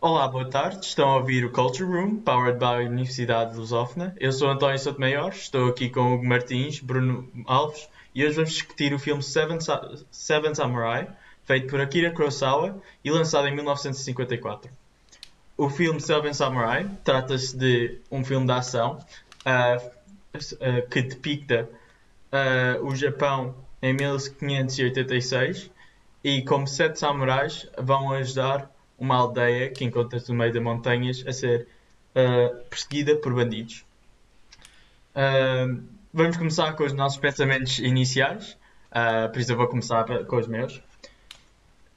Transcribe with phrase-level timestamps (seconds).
[0.00, 0.86] Olá, boa tarde.
[0.86, 4.14] Estão a ouvir o Culture Room, powered by a Universidade de Lusófona.
[4.20, 8.94] Eu sou António Sotomayor, estou aqui com Hugo Martins, Bruno Alves e hoje vamos discutir
[8.94, 9.58] o filme Seven,
[10.08, 11.08] Seven Samurai,
[11.44, 14.70] feito por Akira Kurosawa e lançado em 1954.
[15.56, 19.00] O filme Seven Samurai trata-se de um filme de ação
[19.44, 21.68] uh, uh, que depicta
[22.32, 23.52] uh, o Japão
[23.82, 25.72] em 1586
[26.22, 31.32] e como sete samurais vão ajudar uma aldeia que encontra-se no meio das montanhas a
[31.32, 31.66] ser
[32.14, 33.84] uh, perseguida por bandidos.
[35.14, 35.82] Uh,
[36.12, 38.58] vamos começar com os nossos pensamentos iniciais.
[38.90, 40.82] Uh, por isso eu vou começar com os meus.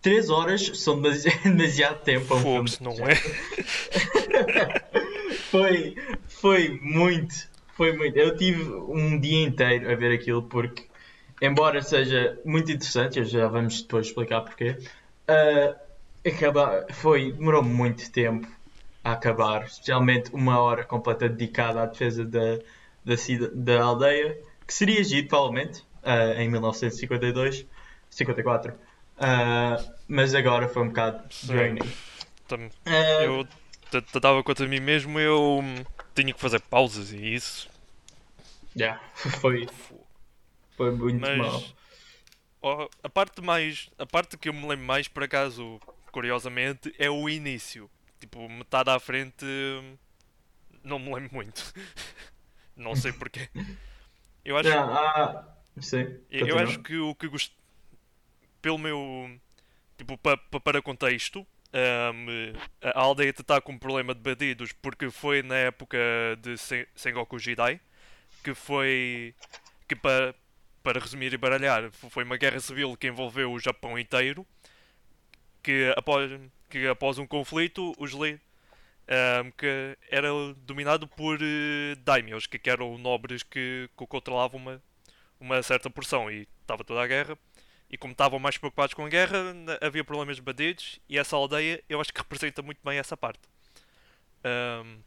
[0.02, 1.02] Três horas são
[1.44, 2.36] demasiado tempo.
[2.36, 3.16] Um não é?
[5.50, 5.96] foi,
[6.28, 8.18] foi muito, foi muito.
[8.18, 10.86] Eu tive um dia inteiro a ver aquilo porque,
[11.42, 14.78] embora seja muito interessante, já vamos depois explicar porquê,
[15.30, 15.91] uh,
[16.26, 18.48] acabar, foi, demorou muito tempo
[19.04, 22.58] a acabar, especialmente uma hora completa dedicada à defesa da,
[23.04, 23.16] da,
[23.54, 27.66] da aldeia, que seria giro, provavelmente, uh, em 1952,
[28.10, 28.74] 54.
[28.74, 31.88] Uh, mas agora foi um bocado draining.
[32.52, 33.48] Uh, eu
[34.20, 35.64] dava conta de mim mesmo, eu
[36.16, 37.70] tinha que fazer pausas e isso.
[38.76, 39.68] Yeah, foi,
[40.78, 41.64] foi muito mas, mal.
[42.62, 43.90] Oh, a parte mais.
[43.98, 45.80] A parte que eu me lembro mais, por acaso,
[46.12, 47.90] curiosamente, é o início.
[48.20, 49.46] Tipo, metade à frente
[50.84, 51.74] não me lembro muito.
[52.76, 53.50] não sei porquê.
[54.44, 54.70] Eu acho.
[54.70, 57.56] Ah, sim, eu acho que o que gosto.
[58.62, 59.40] Pelo meu.
[59.98, 65.10] Tipo, pa, pa, para contexto, um, a aldeia está com um problema de bandidos porque
[65.10, 65.98] foi na época
[66.42, 66.56] de
[66.96, 67.80] Sengoku Jidai
[68.44, 69.36] que foi.
[69.88, 70.36] que para,
[70.84, 74.46] para resumir e baralhar, foi uma guerra civil que envolveu o Japão inteiro
[75.62, 76.32] que após,
[76.70, 78.40] que após um conflito, os Lee,
[79.44, 84.82] um, que era dominado por uh, daimyos, que, que eram nobres que, que controlavam uma,
[85.40, 87.38] uma certa porção e estava toda a guerra.
[87.90, 89.38] E como estavam mais preocupados com a guerra,
[89.82, 93.42] havia problemas de bandidos e essa aldeia eu acho que representa muito bem essa parte.
[94.46, 95.00] Um...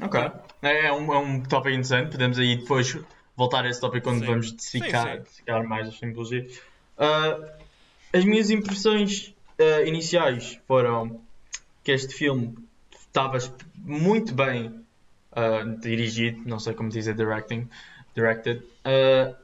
[0.00, 0.20] Ok.
[0.62, 2.12] É, é um, é um tópico interessante.
[2.12, 2.96] Podemos aí depois
[3.36, 4.26] voltar a esse tópico quando sim.
[4.26, 5.24] vamos dissecar,
[5.66, 6.60] mais as simbologias.
[6.96, 7.67] Uh,
[8.12, 11.20] as minhas impressões uh, iniciais foram
[11.84, 12.56] que este filme
[12.92, 13.38] estava
[13.76, 14.84] muito bem
[15.32, 17.68] uh, dirigido, não sei como dizer directing,
[18.14, 19.34] directed, uh,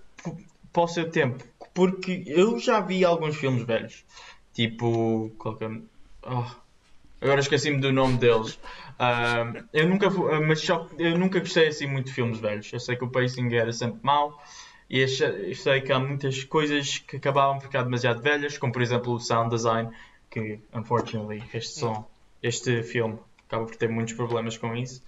[0.72, 4.04] para o seu tempo, porque eu já vi alguns filmes velhos,
[4.52, 5.70] tipo, qualquer,
[6.22, 6.44] oh,
[7.20, 8.58] agora esqueci-me do nome deles.
[8.94, 12.72] Uh, eu nunca, mas só, eu nunca gostei assim muito de filmes velhos.
[12.72, 14.40] Eu sei que o pacing era sempre mau
[14.88, 18.82] e achei, sei que há muitas coisas que acabavam por ficar demasiado velhas, como por
[18.82, 19.90] exemplo o sound design,
[20.30, 22.06] que unfortunately este som,
[22.42, 25.02] este filme acaba por ter muitos problemas com isso.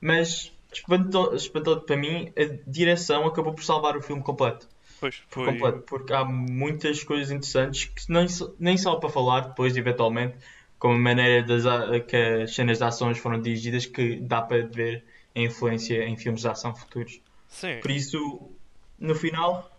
[0.00, 4.68] Mas espantou, espantou para mim, a direção acabou por salvar o filme completo.
[5.00, 5.46] Pois, foi...
[5.46, 8.26] completo, porque há muitas coisas interessantes que nem,
[8.58, 10.36] nem só para falar depois, eventualmente,
[10.78, 11.64] como a maneira das,
[12.06, 16.40] que as cenas de ações foram dirigidas, que dá para ver a influência em filmes
[16.40, 17.20] de ação futuros.
[17.48, 17.78] Sim.
[17.80, 18.50] Por isso,
[18.98, 19.70] no final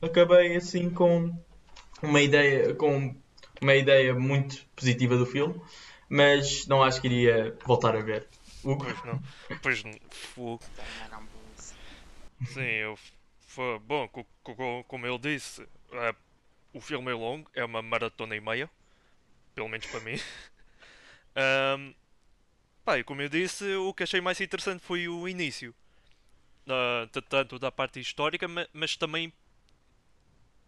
[0.00, 1.34] acabei assim com
[2.02, 3.14] uma ideia com
[3.60, 5.60] uma ideia muito positiva do filme,
[6.08, 8.28] mas não acho que iria voltar a ver.
[8.62, 8.84] Hugo?
[8.84, 9.22] Pois não.
[9.62, 11.28] Pois não.
[12.46, 12.98] Sim, eu.
[13.40, 14.08] Foi, bom,
[14.86, 16.14] como ele disse, é,
[16.72, 18.70] o filme é longo, é uma maratona e meia.
[19.54, 20.18] Pelo menos para mim.
[21.40, 21.94] Um,
[22.84, 25.72] pá, e como eu disse, o que achei mais interessante foi o início
[26.72, 29.32] uh, tanto da parte histórica, mas, mas também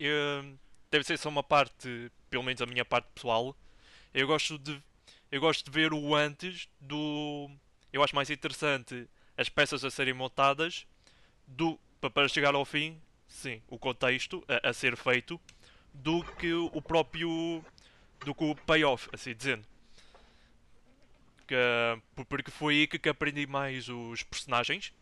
[0.00, 0.58] uh,
[0.90, 3.56] deve ser só uma parte, pelo menos a minha parte pessoal.
[4.12, 4.82] Eu gosto de
[5.30, 7.48] eu gosto de ver o antes do.
[7.92, 10.86] Eu acho mais interessante as peças a serem montadas
[11.46, 15.40] do para chegar ao fim, sim, o contexto a, a ser feito
[15.94, 17.64] do que o próprio
[18.24, 19.64] do que o payoff, assim dizendo.
[21.46, 24.92] Que, porque foi aí que, que aprendi mais os personagens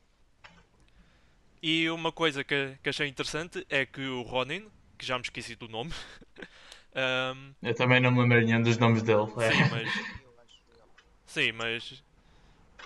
[1.63, 4.67] e uma coisa que, que achei interessante é que o Ronin,
[4.97, 5.93] que já me esqueci do nome.
[6.95, 7.53] um...
[7.63, 9.27] Eu também não me lembro nenhum dos nomes dele.
[9.27, 9.93] Sim, mas.
[11.27, 12.05] Sim, mas.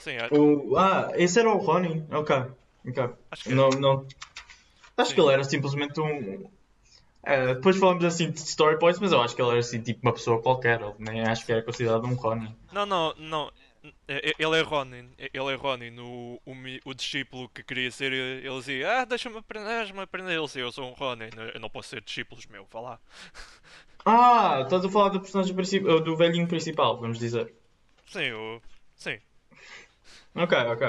[0.01, 0.77] Sim, o...
[0.77, 2.05] Ah, esse era o Ronin?
[2.11, 2.37] Ok.
[2.89, 3.09] okay.
[3.31, 4.07] Acho que não, não...
[4.97, 5.15] Acho Sim.
[5.15, 6.51] que ele era simplesmente um.
[7.25, 10.01] Uh, depois falamos assim de story points, mas eu acho que ele era assim tipo
[10.03, 12.55] uma pessoa qualquer, nem acho que era considerado um Ronin.
[12.73, 13.53] Não, não, não.
[14.07, 16.53] É, é, ele é Ronin, é, ele é Ronin, o, o,
[16.85, 20.71] o discípulo que queria ser, ele dizia, ah, deixa-me aprender, deixa-me aprender, ele dizia, eu
[20.71, 23.01] sou um Ronin, eu não posso ser discípulos meu, vá lá.
[24.05, 27.55] Ah, estás a falar do personagem principal, do velhinho principal, vamos dizer.
[28.07, 28.61] Sim, eu...
[28.97, 29.17] Sim.
[30.35, 30.89] Ok, ok.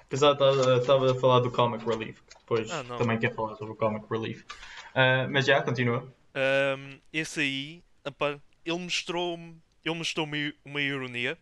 [0.00, 3.74] Apesar de estava a falar do Comic Relief, que depois Ah, também quer falar sobre
[3.74, 4.46] o Comic Relief.
[4.94, 6.10] Ah, mas já, continua.
[6.34, 11.38] Ahm, esse aí, epá, ele mostrou-me ele mostrou uma, uma ironia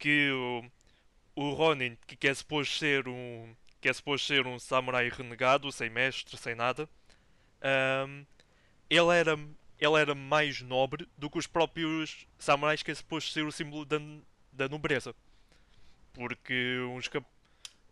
[0.00, 0.64] que o,
[1.36, 5.90] o Ronin, que, é suposto ser um que é suposto ser um samurai renegado, sem
[5.90, 6.88] mestre, sem nada,
[7.62, 8.24] ahm,
[8.90, 9.38] ele era
[9.80, 13.84] ele era mais nobre do que os próprios samurais que é suposto ser o símbolo
[13.86, 13.98] da,
[14.52, 15.14] da nobreza.
[16.12, 17.24] Porque uns, cap,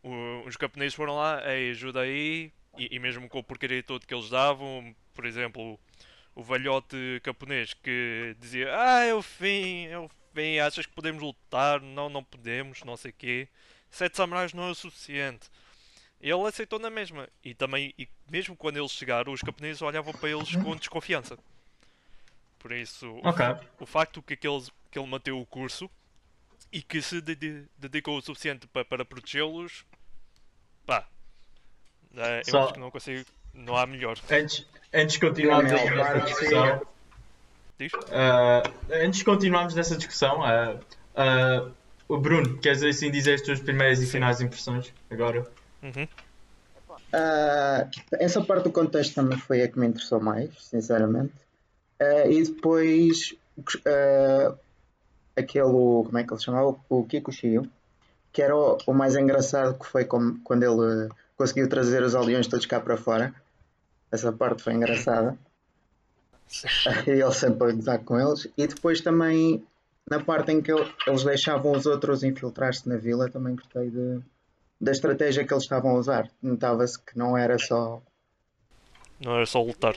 [0.03, 4.07] o- uns camponeses foram lá, ei, ajuda aí, e, e mesmo com o porcaria todo
[4.07, 5.79] que eles davam, por exemplo,
[6.35, 10.11] o velhote camponês que dizia Ah, é o fim, é o
[10.61, 11.81] achas que podemos lutar?
[11.81, 13.49] Não, não podemos, não sei quê.
[13.91, 15.49] Sete samurais não é o suficiente.
[16.21, 17.29] Ele aceitou na mesma.
[17.45, 21.39] E também, e mesmo quando eles chegaram, os camponeses olhavam para eles com desconfiança.
[22.59, 23.37] Por isso, o, Ok.
[23.47, 25.89] fa- o facto que, aqueles, que ele manteve o curso
[26.73, 29.85] e que se dedi- dedicou o suficiente pa- para protegê-los,
[30.85, 31.07] pá,
[32.17, 33.25] é, eu Só- acho que não consigo,
[33.55, 34.19] não há melhor.
[34.31, 36.83] Antes, antes de continuarmos que discussão,
[37.79, 37.93] Diz?
[38.13, 41.71] ah, antes de continuarmos nessa discussão, ah,
[42.09, 45.47] o Bruno, queres assim dizer as tuas primeiras e finais impressões agora?
[45.83, 46.09] Uhum.
[48.13, 51.33] Essa parte do contexto também foi a que me interessou mais, sinceramente.
[52.29, 53.35] E depois
[55.37, 56.77] aquele, como é que ele se chamava?
[56.89, 57.71] O Kikuchiyo,
[58.33, 62.47] que era o, o mais engraçado que foi como- quando ele conseguiu trazer os aldeões
[62.47, 63.33] todos cá para fora.
[64.11, 65.37] Essa parte foi engraçada.
[67.07, 68.49] E ele sempre a gozar com eles.
[68.57, 69.65] E depois também
[70.11, 74.21] na parte em que ele- eles deixavam os outros infiltrar-se na vila, também gostei de,
[74.81, 76.31] da estratégia que eles estavam a usar.
[76.43, 78.01] Notava-se que não era só.
[79.21, 79.97] Não era só lutar.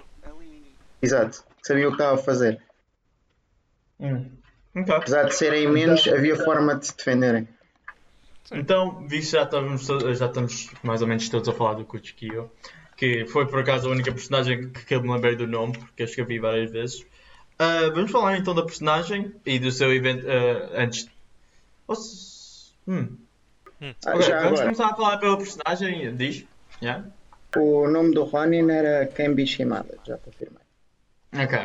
[1.01, 2.61] Exato, sabia o que estava a fazer.
[3.99, 4.93] Ok.
[4.95, 7.47] Apesar de serem menos, havia forma de se defenderem.
[8.51, 11.85] Então, visto que já estamos, to- já estamos mais ou menos todos a falar do
[11.85, 12.51] Kuchikyo,
[13.01, 16.03] que foi por acaso a única personagem que, que eu me lembrei do nome, porque
[16.03, 17.03] eu escrevi várias vezes.
[17.57, 21.09] Ah, vamos falar então da personagem e do seu evento ah, antes.
[21.87, 23.17] Ou se- hum.
[24.05, 26.45] Ah, Ok, já vamos agora, começar a falar pela personagem, diz?
[26.79, 27.03] Yeah?
[27.57, 30.61] o nome do Ronin era Kenbi Shimada, já confirmei.
[31.33, 31.57] Ok,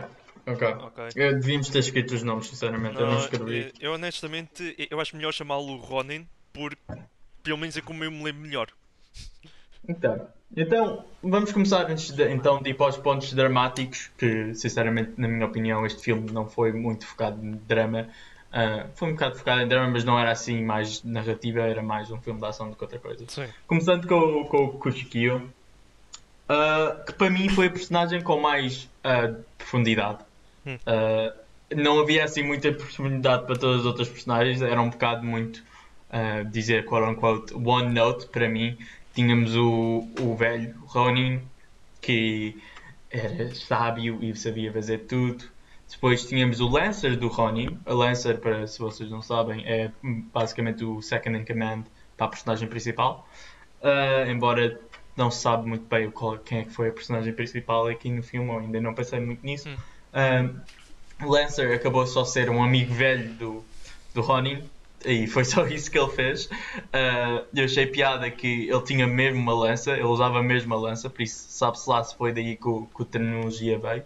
[0.47, 0.69] ok.
[0.87, 1.05] Ok.
[1.17, 3.67] Eu devíamos ter escrito os nomes, sinceramente, eu não Não, escrevi.
[3.67, 6.81] eu, eu honestamente eu acho melhor chamá-lo Ronin porque
[7.43, 8.69] pelo menos é como eu me lembro melhor.
[9.89, 15.13] Então, então vamos começar antes de, então, de ir para os pontos dramáticos, que sinceramente,
[15.17, 18.09] na minha opinião, este filme não foi muito focado em drama.
[18.53, 22.11] Ah, foi um bocado focado em drama, mas não era assim mais narrativa, era mais
[22.11, 23.25] um filme de ação do que outra coisa.
[23.29, 23.47] Sim.
[23.67, 25.51] Começando com, o- com o Kushikyo,
[26.49, 30.19] ah, que para mim foi a personagem com mais ah, profundidade.
[30.67, 30.79] Hum.
[31.75, 35.63] Não havia assim muita profundidade para todas as outras personagens, era um bocado muito
[36.51, 38.79] dizer quote unquote one note para mim.
[39.17, 41.43] Tínhamos o, o velho Ronin
[42.01, 42.63] que
[43.11, 45.45] era sábio e sabia fazer tudo.
[45.91, 47.79] Depois tínhamos o Lancer do Ronin.
[47.87, 49.91] A Lancer, para se vocês não sabem, é
[50.33, 51.85] basicamente o second in command
[52.17, 53.27] para a personagem principal.
[53.83, 54.79] Ah, embora
[55.17, 58.23] não se sabe muito bem qual- quem é que foi a personagem principal aqui no
[58.23, 59.69] filme, eu ainda não pensei muito nisso.
[59.69, 59.77] Hum.
[60.13, 63.65] Ah, o Lancer acabou só ser um amigo velho do,
[64.15, 64.69] do Ronin
[65.07, 66.49] e foi só isso que ele fez.
[66.93, 71.09] Ah, eu achei piada que ele tinha mesmo uma lança, ele usava mesmo a lança,
[71.09, 74.03] por isso sabe-se lá se foi daí que, o, que a tecnologia veio.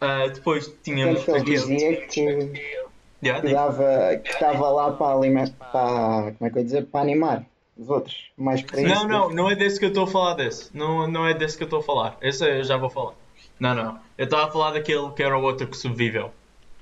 [0.00, 1.56] Ah, depois tínhamos que ele aquele.
[1.56, 2.82] dizia que,
[3.24, 7.46] Yeah, dava, que estava lá para alimentar, para, como é que eu dizer, para animar
[7.78, 10.76] os outros, mais Não, não, não é desse que eu estou a falar desse.
[10.76, 12.16] Não, não é desse que eu estou a falar.
[12.20, 13.14] Esse eu já vou falar.
[13.60, 14.00] Não, não.
[14.18, 16.32] Eu estava a falar daquele que era o outro que sobreviveu.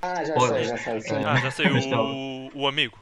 [0.01, 0.55] Ah, já Olha.
[0.55, 1.01] sei, já sei.
[1.01, 1.23] sei.
[1.23, 2.97] Ah, já sei o, o amigo.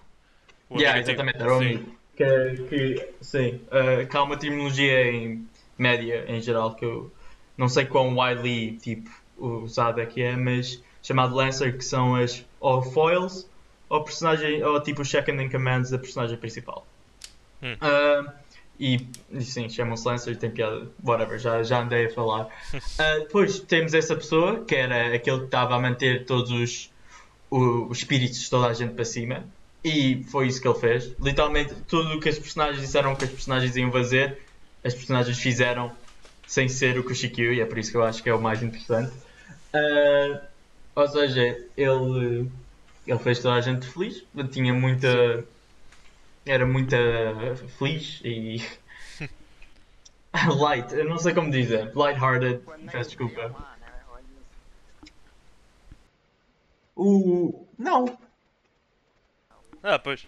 [0.70, 1.86] O Yeah, exatamente, era o Sim.
[2.16, 5.48] Que, que, sim, uh, que há uma terminologia em
[5.78, 7.10] média em geral que eu
[7.58, 12.82] não sei quão widely tipo, usada que é, mas chamado Lancer, que são as ou
[12.82, 13.50] foils
[13.88, 16.86] ou personagem, ou tipo os second in commands da personagem principal.
[17.64, 17.76] Hum.
[17.82, 18.32] Uh,
[18.78, 22.48] e, e sim, chamam-se Lancer, tem piada, whatever, já, já andei a falar.
[22.74, 26.92] Uh, depois temos essa pessoa, que era aquele que estava a manter todos os,
[27.50, 29.48] o- os espíritos de toda a gente para cima.
[29.84, 31.16] E foi isso que ele fez.
[31.20, 34.40] Literalmente, tudo o que as personagens disseram que as personagens iam fazer,
[34.84, 35.92] as personagens fizeram
[36.46, 38.62] sem ser o Kushikyo, e é por isso que eu acho que é o mais
[38.62, 39.14] interessante.
[39.74, 40.42] Ah,
[40.96, 41.42] ou seja,
[41.78, 42.52] ele,
[43.08, 45.46] ele fez toda a gente feliz, tinha muita.
[46.46, 46.98] Era muita
[47.78, 48.62] feliz e.
[50.60, 53.56] light, eu não sei como dizer, light-hearted, peço desculpa.
[56.96, 57.66] O.
[57.78, 58.18] Não,
[59.84, 60.26] Ah, pois.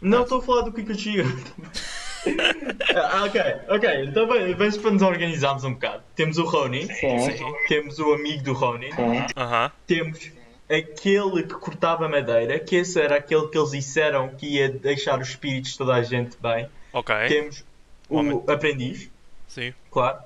[0.00, 1.24] Não estou a falar do Kikuchiyo.
[2.96, 4.04] ah, ok, ok.
[4.04, 6.02] Então vamos para nos organizarmos um bocado.
[6.14, 7.16] Temos o Ronin, Sim,
[7.68, 9.26] temos o amigo do Ronin, sim.
[9.36, 9.70] Aham.
[9.86, 10.30] temos
[10.68, 15.28] aquele que cortava madeira, que esse era aquele que eles disseram que ia deixar os
[15.28, 16.68] espíritos de toda a gente bem.
[16.92, 17.14] Ok.
[17.28, 17.64] Temos
[18.08, 18.42] o Homem.
[18.48, 19.10] aprendiz,
[19.46, 19.72] Sim.
[19.90, 20.18] claro.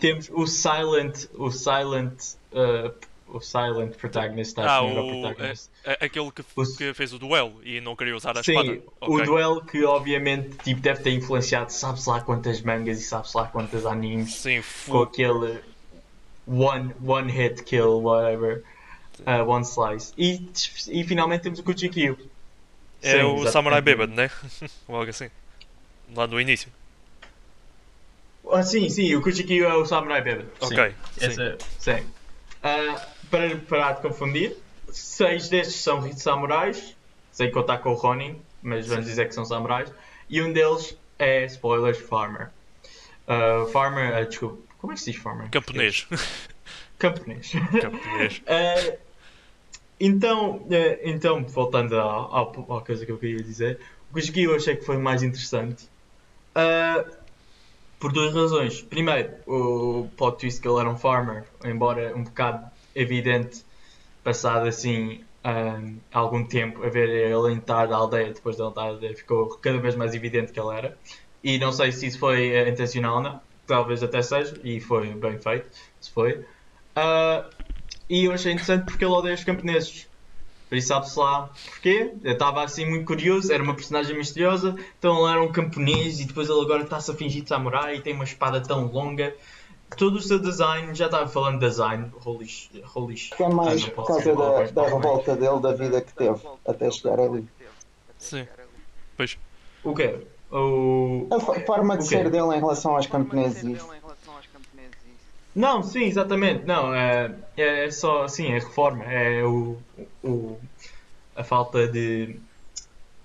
[0.00, 2.92] Temos o Silent, o Silent, uh,
[3.36, 5.20] o Silent Protagonist, Ah, acho o.
[5.20, 5.70] Protagonist.
[5.84, 8.52] é- é aquele que, O- que fez o duelo e não queria usar a Sim,
[8.52, 8.82] espada.
[9.00, 9.24] o Ok.
[9.26, 13.86] duelo que obviamente tipo, deve ter influenciado sabe-se lá quantas mangas e sabe-se lá quantas
[13.86, 15.60] animes Sim, com aquele
[16.46, 18.62] one, one hit kill, whatever,
[19.20, 20.12] uh, one slice.
[20.18, 20.48] E,
[20.88, 22.18] e finalmente temos o Kuchikyo.
[23.02, 23.50] é Sim, o exatamente.
[23.52, 24.30] Samurai Bêbado, né?
[24.86, 25.30] Ou algo assim.
[26.14, 26.70] Lá no início.
[28.50, 30.50] Ah, sim, sim, o Kuchikyo é o Samurai Bêbado.
[30.60, 30.74] Sim.
[30.74, 31.26] Ok, sim.
[31.26, 32.06] Esse é- sim.
[32.62, 34.54] Ah, para parar de confundir,
[34.90, 36.94] seis destes são samurais,
[37.32, 39.90] sem contar com o Ronin, mas vamos dizer que são samurais,
[40.28, 42.50] e um deles é, spoilers, Farmer.
[43.26, 45.48] Ah, farmer, ah, desculpa, como é que se diz Farmer?
[45.50, 46.06] Camponês.
[46.98, 47.52] Camponês.
[47.80, 48.42] Camponês.
[48.46, 48.96] Ah,
[49.98, 54.84] então, eh, então, voltando à, coisa que eu queria dizer, o Kuchiki eu achei que
[54.84, 55.88] foi mais interessante
[56.54, 57.02] ah,
[57.98, 58.82] por duas razões.
[58.82, 63.64] Primeiro, o plot twist que ele era um farmer, embora um bocado evidente,
[64.24, 65.80] passado assim ah,
[66.12, 69.48] algum tempo a ver ele entrar da aldeia, depois de ele entrar da aldeia, ficou
[69.58, 70.98] cada vez mais evidente que ele era.
[71.42, 75.08] E não sei se isso foi eh, intencional ou não, talvez até seja, e foi
[75.14, 75.68] bem feito,
[76.00, 76.44] se foi.
[76.94, 77.50] Ah,
[78.08, 80.08] e eu achei interessante porque ele odeia os camponeses.
[80.68, 82.14] Por isso sabe-se lá porquê.
[82.24, 86.24] Eu estava assim muito curioso, era uma personagem misteriosa, então ele era um camponês e
[86.24, 89.34] depois ele agora está-se a fingir de samurai e tem uma espada tão longa.
[89.96, 92.70] Todo o seu design, já estava falando de design, holy, sh-
[93.38, 97.46] É mais por causa da, da revolta dele, da vida que teve até chegar ali.
[98.18, 98.46] Sim.
[99.16, 99.36] Pois.
[99.84, 100.26] O quê?
[100.50, 101.28] O...
[101.32, 103.82] A fo- forma de ser dele em relação aos camponeses.
[105.54, 106.64] Não, sim, exatamente.
[106.64, 109.04] Não, é, é só assim, é reforma.
[109.04, 109.76] É o,
[110.22, 110.58] o,
[111.36, 112.40] a falta de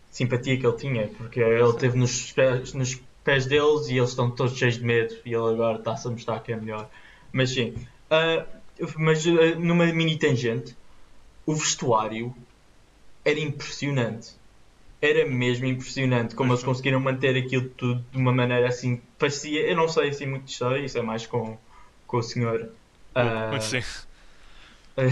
[0.10, 4.32] simpatia que ele tinha, porque ele teve nos pés, nos pés deles e eles estão
[4.32, 6.90] todos cheios de medo e ele agora está-se a mostrar que é melhor.
[7.34, 7.76] Mas sim,
[8.10, 8.46] ah,
[8.98, 10.78] mas ah, numa mini tangente,
[11.46, 12.34] o vestuário
[13.26, 14.32] era impressionante.
[15.02, 19.02] Era mesmo impressionante como eles conseguiram manter aquilo tudo de uma maneira assim.
[19.20, 21.58] Parecia, eu não sei assim muito de história, isso é mais com,
[22.08, 22.72] com o senhor.
[23.14, 23.82] Mas sim.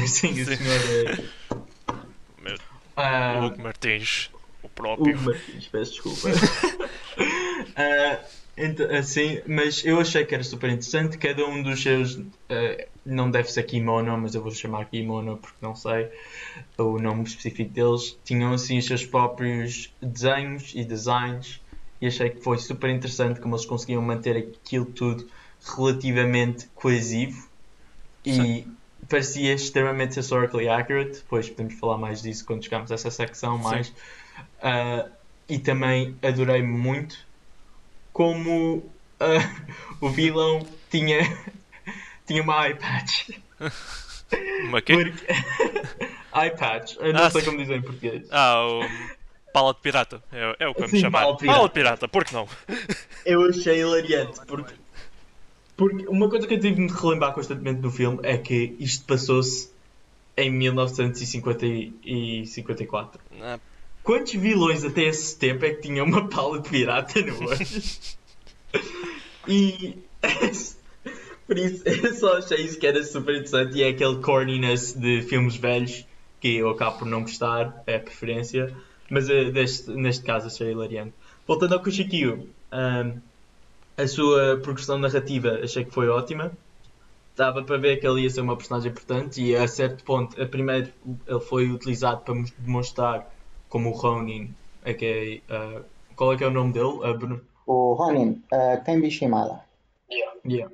[0.07, 0.55] sim, o Sim.
[0.55, 1.19] senhor.
[2.95, 4.31] Ah, Hugo Martins,
[4.63, 5.19] o próprio.
[5.22, 6.29] Martins, peço desculpa.
[7.77, 8.24] Ah,
[8.57, 11.17] então, assim, mas eu achei que era super interessante.
[11.17, 12.17] Cada um dos seus.
[12.50, 16.10] ah, não deve ser kimono, mas eu vou chamar kimono porque não sei
[16.77, 18.19] o nome específico deles.
[18.25, 21.63] Tinham assim os seus próprios desenhos e designs.
[22.01, 25.27] E achei que foi super interessante como eles conseguiam manter aquilo tudo
[25.77, 27.50] relativamente coesivo
[28.25, 28.67] e
[29.10, 31.19] parecia extremamente historically accurate.
[31.19, 33.93] Depois podemos falar mais disso quando chegarmos a essa secção mais.
[34.62, 35.10] Ah,
[35.47, 37.17] e também adorei muito
[38.11, 38.83] como
[39.19, 39.37] ah,
[40.01, 41.19] o vilão tinha,
[42.25, 43.29] tinha uma patch.
[44.63, 44.93] Uma quê?
[44.95, 45.25] Porque...
[46.57, 48.27] patch, eu não Ah, sei como dizer em português.
[48.31, 48.81] Ah, o
[49.53, 50.21] Pala de Pirata.
[50.33, 51.21] É, é o que vamos Sim, chamar.
[51.21, 51.57] Pala de Pirata.
[51.57, 52.47] Pala de Pirata, por que não?
[53.25, 54.73] Eu achei hilariante porque,
[55.77, 59.69] porque uma coisa que eu tive de relembrar constantemente no filme é que isto passou-se
[60.35, 63.21] em 1954.
[63.41, 63.59] Ah,
[64.05, 67.57] Quantos vilões até esse tempo é que tinham uma pala de pirata no olho?
[69.47, 69.97] e
[71.47, 75.24] por isso eu só achei isso que era super interessante e é aquele corniness de
[75.24, 76.05] filmes velhos
[76.39, 78.75] que eu acabo por não gostar, é a preferência,
[79.09, 81.13] mas eh, deste, neste caso achei hilariante.
[81.47, 83.17] Voltando ao Kushikyo, ahm,
[83.97, 86.51] a sua progressão narrativa achei que foi ótima.
[87.35, 90.45] Dava para ver que ele ia ser uma personagem importante e a certo ponto, a
[90.45, 90.91] primeiro
[91.27, 93.34] ele foi utilizado para demonstrar
[93.75, 94.55] como o Ronin,
[94.86, 95.05] é que
[95.50, 95.82] é, ah,
[96.15, 97.13] qual é que é o nome dele?
[97.20, 97.41] Bruno?
[97.67, 99.65] O Ronin, uh, Kenbi Shimada.
[100.48, 100.70] Yeah.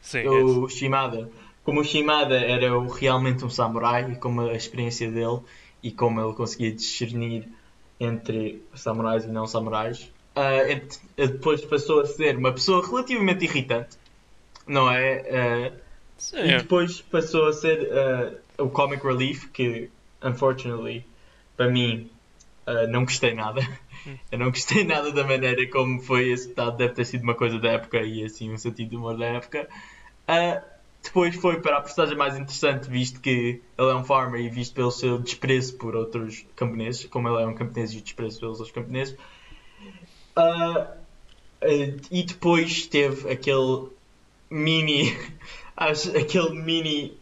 [0.00, 0.28] sim, é.
[0.28, 1.28] O Shimada.
[1.64, 5.40] Como o Shimada era o- realmente um samurai e como a experiência dele
[5.82, 7.48] e como ele conseguia discernir
[7.98, 13.96] entre samurais e não samurais, ah, ent- depois passou a ser uma pessoa relativamente irritante,
[14.66, 15.72] não é?
[15.72, 15.80] Ah,
[16.18, 16.58] sim, E é.
[16.58, 17.88] depois passou a ser
[18.58, 19.90] uh, o Comic Relief, que,
[20.22, 21.04] unfortunately,
[21.56, 22.10] para mim,
[22.66, 23.60] uh, não gostei nada.
[24.30, 26.76] Eu não gostei nada da maneira como foi executado.
[26.76, 29.68] Deve ter sido uma coisa da época e, assim, um sentido de humor da época.
[30.28, 34.48] Uh, depois foi para a personagem mais interessante, visto que ele é um farmer e
[34.48, 38.40] visto pelo seu desprezo por outros camponeses, como ele é um camponês e o desprezo
[38.40, 39.14] pelos outros camponeses.
[40.36, 43.88] Uh, uh, e depois teve aquele
[44.50, 45.14] mini,
[45.76, 47.18] acho, aquele mini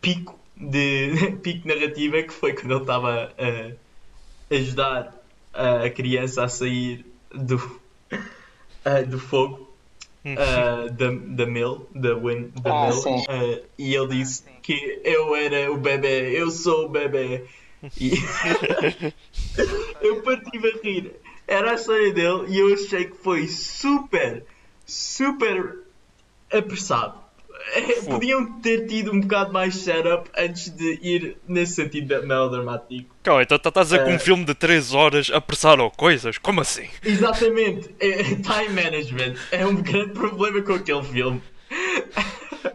[0.00, 7.04] pico de pico narrativa que foi quando ele estava a ajudar a criança a sair
[7.34, 7.56] do,
[8.12, 9.72] uh, do fogo
[10.24, 15.34] uh, da, da Mill, da Win, da Ah, Mill, uh, e ele disse que eu
[15.34, 17.44] era o bebê, eu sou o bebê.
[18.00, 18.12] E
[20.00, 21.12] eu parti a rir.
[21.48, 24.44] Era a história dele e eu achei que foi super,
[24.86, 25.80] super
[26.50, 27.21] apressado.
[28.06, 33.14] Podiam ter tido um bocado mais setup antes de ir nesse sentido melodramático.
[33.22, 34.18] Calma, então estás a que um Eh.
[34.18, 36.38] filme de 3 horas apressaram coisas?
[36.38, 36.88] Como assim?
[37.04, 41.42] Exatamente, é- time management é um grande problema com aquele filme.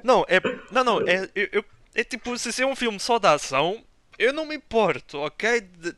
[0.03, 0.39] Não, é.
[0.72, 1.29] Não, não, é.
[1.36, 3.84] eu- eu- é tipo, se é um filme só de ação,
[4.17, 5.62] eu não me importo, ok?
[5.62, 5.96] De-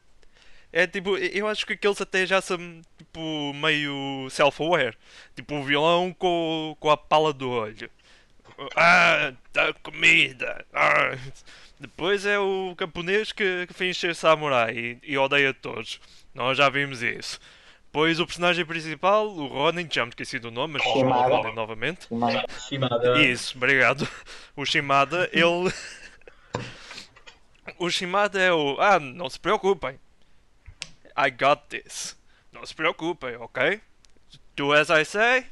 [0.74, 2.58] é tipo, eu acho que aqueles até já são
[2.98, 4.96] tipo meio self-aware.
[5.36, 7.89] Tipo o vilão com, com a pala do olho.
[8.75, 10.66] Ah, dá comida.
[10.74, 11.18] Ah.
[11.80, 16.00] Depois é o camponês que, que finge ser samurai e, e odeia todos.
[16.34, 17.39] Nós já vimos isso.
[17.86, 21.36] Depois o personagem principal, o Ronin, já me esqueci do nome, mas vou chamar Shimada.
[21.36, 22.08] Ronin novamente.
[22.68, 23.22] Shimada.
[23.22, 24.08] Isso, obrigado.
[24.56, 25.74] O Shimada, ele.
[27.78, 28.78] O Shimada é o.
[28.80, 30.00] Ah, não se preocupem.
[31.16, 32.18] I got this.
[32.51, 33.80] Não se preocupem, ok?
[34.56, 35.46] Do as I say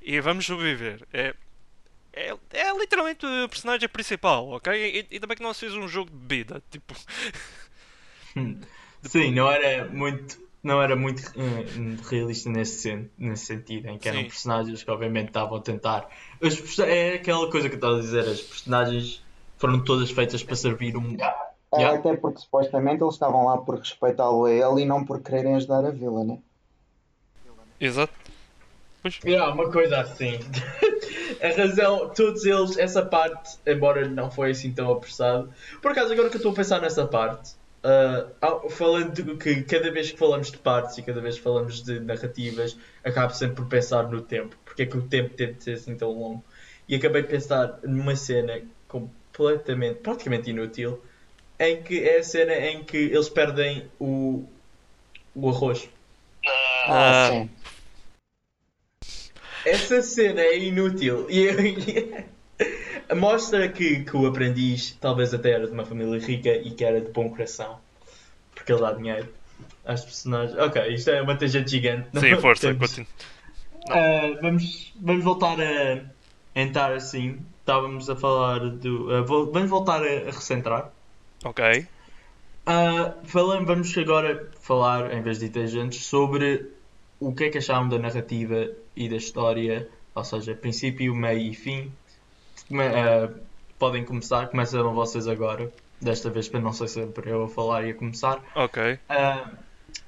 [0.00, 1.06] e vamos sobreviver.
[1.12, 1.34] É.
[2.12, 4.72] É, é literalmente o personagem principal, ok?
[4.72, 6.62] E, e também que não fez um jogo de bebida.
[6.70, 6.94] Tipo.
[9.02, 14.20] Sim, não era muito, não era muito eh, realista nesse, nesse sentido, em que eram
[14.20, 14.26] Sim.
[14.26, 16.08] personagens que obviamente estavam a tentar.
[16.38, 19.22] Perso- é aquela coisa que eu estava a dizer, as personagens
[19.58, 21.16] foram todas feitas para servir um.
[21.18, 21.98] é, Yeah.
[21.98, 25.82] Até porque supostamente eles estavam lá por respeitá-lo a ele e não por quererem ajudar
[25.86, 26.38] a vila, né?
[27.80, 28.12] Exato.
[29.24, 30.38] Yeah, uma coisa assim.
[31.42, 35.52] a razão, todos eles, essa parte, embora não foi assim tão apressado.
[35.80, 39.62] Por acaso, agora que eu estou a pensar nessa parte, ah, ah, falando de que
[39.64, 43.56] cada vez que falamos de partes e cada vez que falamos de narrativas, acabo sempre
[43.56, 44.56] por pensar no tempo.
[44.64, 46.44] Porque é que o tempo teve de ser assim tão longo?
[46.88, 51.02] E acabei de pensar numa cena completamente, praticamente inútil,
[51.58, 54.44] em que é a cena em que eles perdem o,
[55.34, 55.88] o arroz.
[56.86, 57.28] Ah.
[57.30, 57.50] sim.
[59.64, 65.72] Essa cena é inútil e e- mostra que, que o aprendiz talvez até era de
[65.72, 67.78] uma família rica e que era de bom coração
[68.54, 69.28] porque ele dá dinheiro
[69.84, 70.58] às personagens.
[70.58, 72.08] Ok, isto é uma tangente gigante.
[72.18, 73.08] Sim, Não força, temos- continua.
[73.90, 76.00] Ah, vamos, vamos voltar a
[76.54, 77.38] entrar assim.
[77.60, 79.12] Estávamos a falar do.
[79.14, 80.92] ah, vol- vamos voltar a, a recentrar.
[81.44, 81.86] Ok.
[82.66, 86.70] Ah, falando, vamos agora falar, em vez de tangentes, sobre
[87.18, 91.54] o que é que acharam da narrativa e da história, ou seja, princípio, meio e
[91.54, 91.92] fim.
[92.68, 93.30] Come- ah,
[93.78, 95.70] podem começar, começam vocês agora.
[96.00, 98.42] Desta vez, para não ser sempre eu a falar e a começar.
[98.56, 98.98] Ok.
[99.08, 99.50] Ah,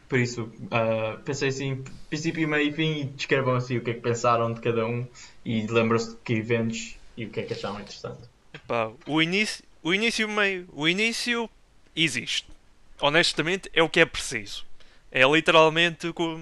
[0.09, 3.95] por isso, ah, pensei assim, princípio, meio e fim, e descrevam assim o que é
[3.95, 5.07] que pensaram de cada um
[5.45, 8.29] e lembram-se de que eventos e o que é que acharam interessante.
[8.67, 11.49] Pá, o início, o início meio, o início
[11.95, 12.47] existe.
[13.01, 14.65] Honestamente é o que é preciso.
[15.11, 16.41] É literalmente co-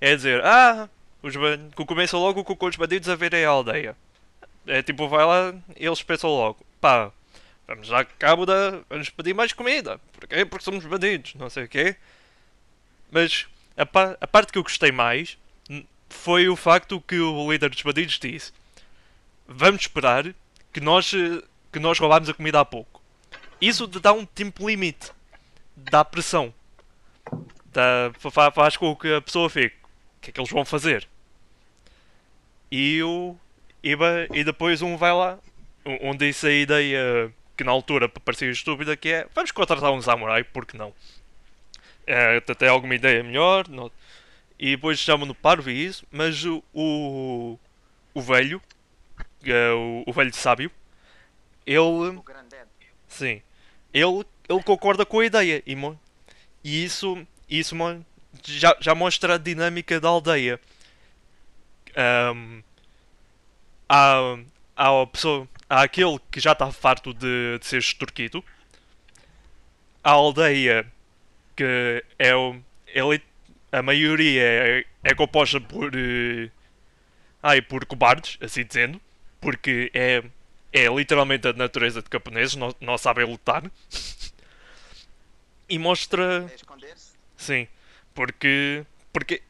[0.00, 0.88] é dizer, ah,
[1.22, 3.96] os ban- que começa logo com os bandidos a verem a aldeia.
[4.66, 7.10] É tipo, vai lá, eles pensam logo, pá,
[7.66, 9.98] vamos dar cabo da, vamos pedir mais comida.
[10.12, 10.44] Porquê?
[10.44, 11.96] Porque somos bandidos, não sei o quê.
[13.10, 15.36] Mas a, pa- a parte que eu gostei mais
[15.68, 18.52] hum, foi o facto que o líder dos bandidos disse:
[19.48, 20.32] Vamos esperar
[20.72, 21.10] que nós,
[21.72, 23.00] que nós roubámos a comida há pouco.
[23.60, 25.10] Isso dá um tempo limite.
[25.76, 26.52] Dá pressão.
[27.72, 29.76] Dá, fa- faz com que a pessoa fique.
[30.20, 31.08] O que é que eles vão fazer?
[32.70, 33.36] E, o,
[33.82, 33.96] e,
[34.34, 35.38] e depois um vai lá.
[36.02, 40.44] Um disse a ideia que na altura parecia estúpida que é vamos contratar um samurai,
[40.44, 40.94] porque não?
[42.06, 43.68] É, até alguma ideia melhor.
[43.68, 43.90] não-
[44.58, 47.58] E depois chamam no parvo e isso, mas o, o,
[48.14, 48.62] o velho,
[49.44, 50.70] é o, o velho sábio,
[51.66, 52.20] ele,
[53.08, 53.42] sim,
[53.92, 55.76] ele, ele concorda com a ideia e,
[56.64, 58.04] e isso, isso mo-
[58.44, 60.60] já, já mostra a dinâmica da aldeia.
[61.96, 62.62] Ahm,
[63.88, 64.38] há,
[64.76, 68.42] há, a pessoa, há aquele que já está farto de, de ser extorquido,
[70.02, 70.86] a aldeia
[71.56, 72.56] que é, o-
[72.94, 73.20] é
[73.72, 76.50] a maioria é, é composta por eh,
[77.42, 79.00] ai, por cobardes, assim dizendo,
[79.40, 80.22] porque é
[80.72, 83.62] é literalmente a natureza de camponeses, não, não sabem lutar.
[85.68, 86.46] e mostra.
[86.52, 86.56] É.
[87.36, 87.66] Sim,
[88.20, 88.84] porque.
[89.14, 89.42] Porque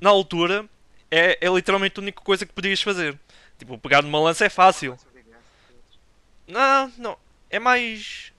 [0.00, 0.64] na altura
[1.10, 3.18] é, é literalmente a única coisa que podias fazer.
[3.58, 4.96] Tipo, pegar numa lança é fácil.
[6.46, 7.18] Não, não.
[7.50, 8.32] É mais.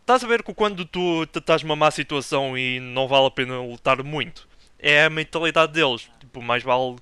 [0.00, 3.60] Estás a ver que quando tu estás numa má situação e não vale a pena
[3.60, 6.10] lutar muito, é a mentalidade deles.
[6.18, 6.96] Tipo, mais vale.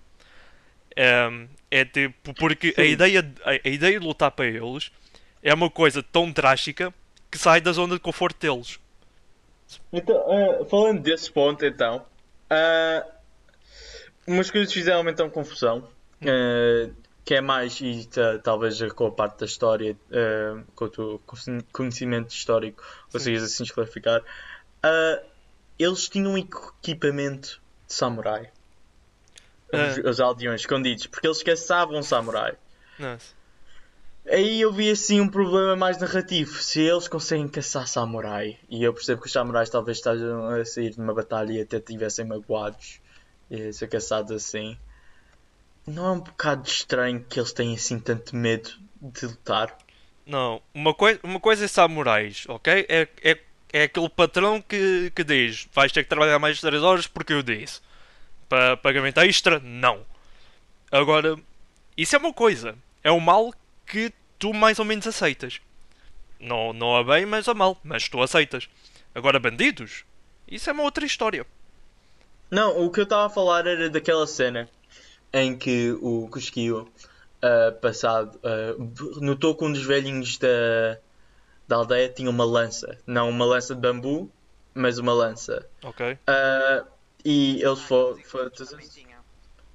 [0.95, 1.29] É,
[1.71, 4.93] é tipo, porque a ideia, de- a, a ideia de lutar para eles
[5.43, 6.93] é uma coisa tão drástica
[7.31, 8.79] que sai da zona de conforto deles.
[9.93, 12.05] Então, ah, falando desse ponto, então,
[12.51, 13.07] ah,
[14.27, 15.89] umas coisas fizeram então confusão,
[16.23, 16.91] ah,
[17.25, 21.23] que é mais, e ta- talvez com a parte da história, ah, com o teu
[21.27, 24.23] conheci- conhecimento histórico, consegues assim clarificar.
[24.83, 25.23] Ah,
[25.79, 28.51] eles tinham equipamento de samurai.
[29.73, 30.09] Os, Ah.
[30.11, 32.55] os aldeões escondidos, porque eles caçavam samurai.
[32.99, 33.33] Nossa.
[34.29, 36.63] Aí eu vi assim um problema mais narrativo.
[36.63, 40.91] Se eles conseguem caçar samurai, e eu percebo que os samurais talvez estejam a sair
[40.91, 43.01] de uma batalha e até tivessem magoados
[43.51, 44.79] e ser caçados assim,
[45.87, 49.77] não é um bocado estranho que eles tenham assim tanto medo de lutar?
[50.27, 52.87] Não, uma, coi uma coisa é samurais, ok?
[52.89, 53.39] É, é,
[53.71, 57.35] é aquele patrão que, que diz vais ter que trabalhar mais de 3 horas porque
[57.35, 57.83] eu disse.
[58.49, 60.01] Para pagamento extra, não.
[60.91, 61.37] Agora,
[61.97, 62.75] isso é uma coisa.
[63.03, 63.53] É um mal
[63.87, 65.61] que tu mais ou menos aceitas.
[66.39, 67.79] Não, não a bem, mas a mal.
[67.83, 68.69] Mas tu aceitas.
[69.15, 70.05] Agora, bandidos?
[70.47, 71.47] Isso é uma outra história.
[72.51, 74.69] Não, o que eu estava a falar era daquela cena
[75.33, 76.89] em que o Cusquio,
[77.43, 78.75] ah, passado, ah,
[79.21, 80.99] notou que um dos velhinhos da,
[81.67, 82.99] da aldeia tinha uma lança.
[83.07, 84.31] Não uma lança de bambu,
[84.75, 85.67] mas uma lança.
[85.83, 86.19] Ok?
[86.27, 86.85] Ah,
[87.25, 88.19] e eles foram.
[88.23, 88.51] Foram.
[88.51, 89.21] Também tinham.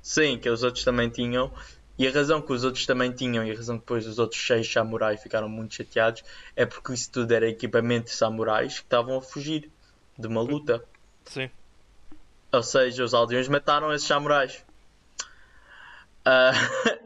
[0.02, 1.52] Sim, que os outros também tinham.
[2.00, 4.42] E a razão que os outros também tinham e a razão que depois os outros
[4.42, 6.24] seis samurais ficaram muito chateados
[6.56, 9.70] é porque isso tudo era equipamento de samurais que estavam a fugir
[10.18, 10.82] de uma luta.
[11.26, 11.50] Sim.
[12.54, 14.64] Ou seja, os aldeões mataram esses samurais.
[16.24, 16.52] Ah,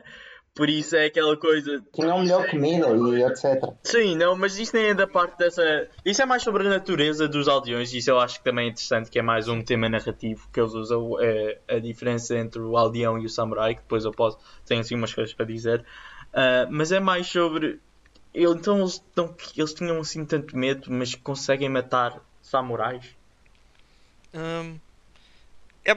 [0.56, 1.84] por isso é aquela coisa.
[1.94, 3.63] Tinham melhor comida e etc.
[3.84, 5.89] Sim, não, mas isso nem é da parte dessa.
[6.06, 8.70] Isso é mais sobre a natureza dos aldeões, e isso eu acho que também é
[8.70, 12.78] interessante, que é mais um tema narrativo que eles usam, é a diferença entre o
[12.78, 15.84] aldeão e o samurai, que depois eu posso, tenho assim umas coisas para dizer.
[16.34, 17.80] Ah, mas é mais sobre.
[18.34, 23.06] ele- Então eles, não- eles tinham assim tanto medo, mas conseguem matar samurais?
[24.34, 24.80] Hum,
[25.86, 25.94] é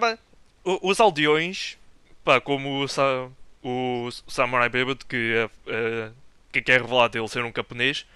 [0.65, 1.79] o- os aldeões,
[2.25, 3.29] pá, como o, sa
[3.69, 5.35] o Samurai Bêbado, que,
[5.67, 6.11] é, é,
[6.53, 8.07] que quer revelar dele ser um camponês,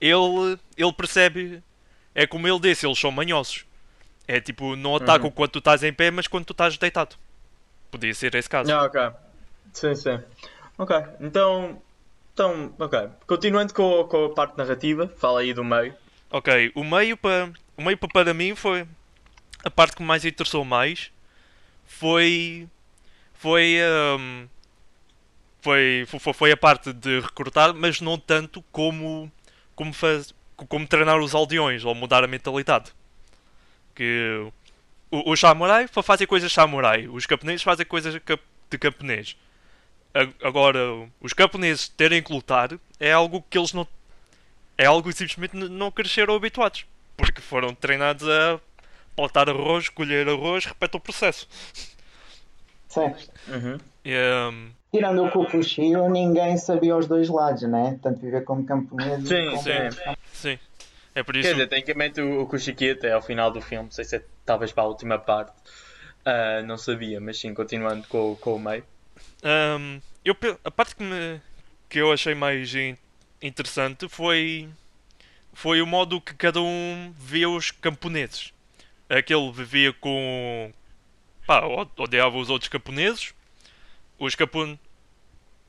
[0.00, 1.62] ele, ele percebe,
[2.14, 3.64] é como ele disse, eles são manhosos.
[4.28, 5.32] É tipo, não atacam Uhum.
[5.32, 7.16] quando tu estás em pé, mas quando tu estás deitado.
[7.90, 8.72] Podia ser esse caso.
[8.72, 9.12] Ah, ok.
[9.72, 10.20] Sim, sim.
[10.78, 11.82] Ok, então.
[12.32, 13.08] Então, ok.
[13.26, 15.94] Continuando com, com a parte narrativa, fala aí do meio.
[16.30, 18.86] Ok, o meio para o meio pa- para mim foi
[19.64, 21.10] a parte que me mais interessou mais
[21.86, 22.68] foi
[23.34, 23.78] foi
[24.18, 24.48] hum,
[25.64, 29.32] foi, foi foi a parte de recrutar, mas não tanto como
[29.74, 32.92] como faz, como treinar os aldeões ou mudar a mentalidade.
[33.94, 34.46] Que
[35.10, 38.14] os samurai fa- fazem coisas samurai, os camponeses fazem coisas
[38.70, 39.36] de camponês.
[40.42, 40.78] Agora,
[41.20, 43.86] os camponeses terem que lutar é algo que eles não
[44.78, 46.84] é algo que simplesmente não cresceram habituados.
[47.16, 48.60] Porque foram treinados a
[49.16, 51.48] plantar arroz, colher arroz, repete o processo.
[52.88, 53.14] Sim.
[53.48, 53.78] Uhum.
[54.04, 54.14] E,
[54.52, 57.98] hum, Tirando o Kukushio, ninguém sabia os dois lados, né?
[58.00, 60.16] Tanto viver como camponês Sim, como sim.
[60.32, 60.58] sim.
[61.12, 61.48] É por isso.
[61.48, 64.22] Quer dizer, tecnicamente o, o Kushiki até ao final do filme, não sei se é
[64.46, 65.52] talvez para a última parte,
[66.24, 68.84] ah, não sabia, mas sim, continuando com, com o meio.
[69.42, 71.40] hum, eu, a parte que, me,
[71.88, 72.96] que eu achei mais in-
[73.42, 74.68] interessante foi,
[75.52, 78.52] foi o modo que cada um via os camponeses.
[79.08, 80.72] Aquele vivia com.
[81.44, 81.64] pá,
[81.98, 83.34] odiava os outros camponeses.
[84.16, 84.78] Os capon...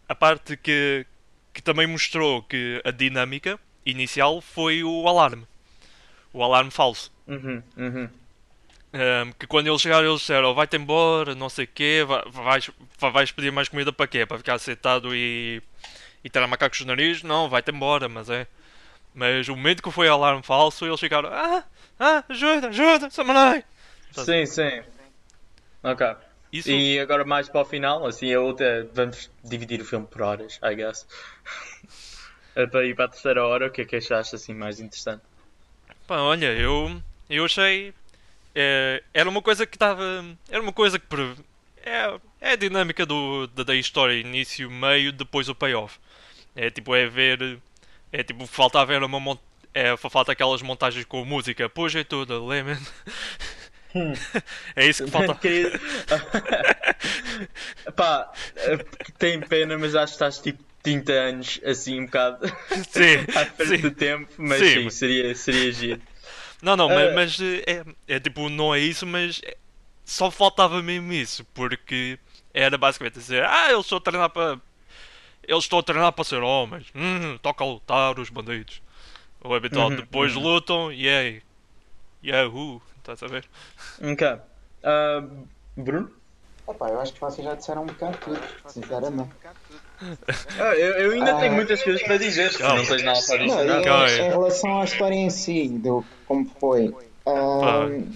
[0.08, 1.06] A parte que,
[1.54, 5.46] que também mostrou que a dinâmica inicial foi o alarme.
[6.34, 7.12] O alarme falso.
[7.28, 8.10] Uhum, uhum.
[8.94, 12.72] Um, que quando eles chegaram eles disseram vai-te embora, não sei o quê, vai- vais,
[12.98, 14.26] vai- vais pedir mais comida para quê?
[14.26, 15.62] Para ficar sentado e,
[16.24, 17.24] e ter macacos nos narizes?
[17.24, 18.48] Não, vai-te embora, mas é.
[19.14, 21.64] Mas o momento que foi alarme falso, eles ficaram ah,
[22.00, 23.64] ah, ajuda, ajuda, samurai!
[24.14, 24.82] Sim, sim.
[25.84, 26.06] Ok.
[26.56, 30.22] Isso, E agora mais para o final, assim a outra, vamos dividir o filme por
[30.22, 31.06] horas, I guess.
[32.56, 35.22] Até ir para a terceira hora, o que é que achaste assim mais interessante?
[36.08, 37.94] pá, olha, eu, eu achei.
[38.54, 40.26] é, era uma coisa que estava.
[40.50, 41.06] Era uma coisa que.
[41.84, 46.00] É, é a dinâmica do, da, da história, início, meio, depois o payoff.
[46.56, 47.60] É tipo, é ver.
[48.12, 49.42] É tipo, falta ver uma mont...
[49.74, 51.68] É, falta aquelas montagens com música.
[51.68, 52.78] Puxa e tudo, Lemon.
[53.96, 54.14] Hum.
[54.76, 55.36] é isso que falta.
[57.96, 58.78] Pá, eh,
[59.18, 62.46] tem pena, mas acho que estás tipo 30 anos assim um bocado
[62.90, 63.82] Sim, à frente sim.
[63.82, 66.02] do tempo, mas Sim, sim, mas- seria, seria giro.
[66.62, 67.64] Não, não, Eh, mas, mas, eh,
[68.08, 69.58] é, é tipo, não é isso, mas é-
[70.06, 72.18] só faltava mesmo isso, porque
[72.54, 74.60] era basicamente dizer, ah, eles estão a treinar para.
[75.48, 78.82] Eles estão a treinar para ser homens, hum, toca a lutar os bandidos.
[79.44, 80.36] O habitual, Uhum, depois uhum.
[80.36, 81.42] lutam, yay,
[82.24, 83.46] yahoo, estás a ver?
[84.02, 84.28] Ok.
[84.84, 85.24] Ah,
[85.78, 86.10] Bruno?
[86.68, 89.30] Epá, eu acho que vocês já disseram um bocado tudo, sinceramente.
[90.60, 91.40] Ah, eu, eu ainda Ah.
[91.40, 93.80] tenho muitas coisas para dizer, se não tens nada para Não, dizer.
[93.80, 94.10] em, Calma.
[94.10, 96.94] em relação à história em si, do como foi.
[97.26, 98.12] ahm,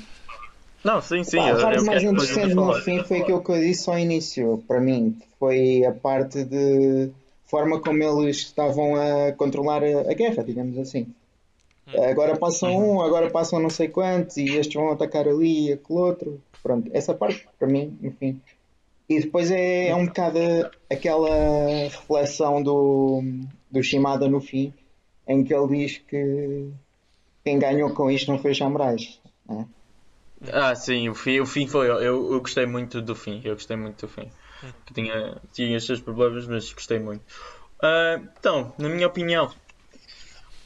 [0.83, 1.37] Não, sim, sim.
[1.37, 4.81] pá, a parte mais interessante no fim foi aquilo que eu disse ao início, para
[4.81, 5.17] mim.
[5.39, 7.11] Foi a parte de
[7.45, 11.13] forma como eles estavam a controlar a, a guerra, digamos assim.
[11.97, 15.99] Agora passam um, agora passam não sei quantos, e estes vão atacar ali e aquele
[15.99, 16.41] outro.
[16.61, 18.41] Pronto, essa parte, para mim, enfim.
[19.07, 20.37] E depois é, é um bocado
[20.89, 21.29] aquela
[21.85, 23.23] reflexão do,
[23.71, 24.73] do Shimada no fim,
[25.27, 26.69] em que ele diz que
[27.43, 29.19] quem ganhou com isto não foi Samurais.
[29.47, 29.65] né?
[30.53, 31.87] Ah, sim, o fim, o fim foi.
[31.87, 33.41] Eu, eu gostei muito do fim.
[33.43, 34.29] Eu gostei muito do fim.
[34.85, 37.23] Que tinha, tinha os seus problemas, mas gostei muito.
[37.81, 39.51] Ah, então, na minha opinião,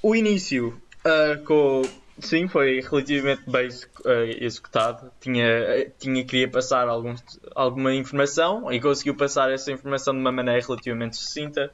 [0.01, 1.81] o início ah, com,
[2.19, 3.69] sim, foi relativamente bem
[4.05, 5.11] ah, executado.
[5.19, 7.15] Tinha, tinha, queria passar algum,
[7.55, 11.71] alguma informação e conseguiu passar essa informação de uma maneira relativamente sucinta.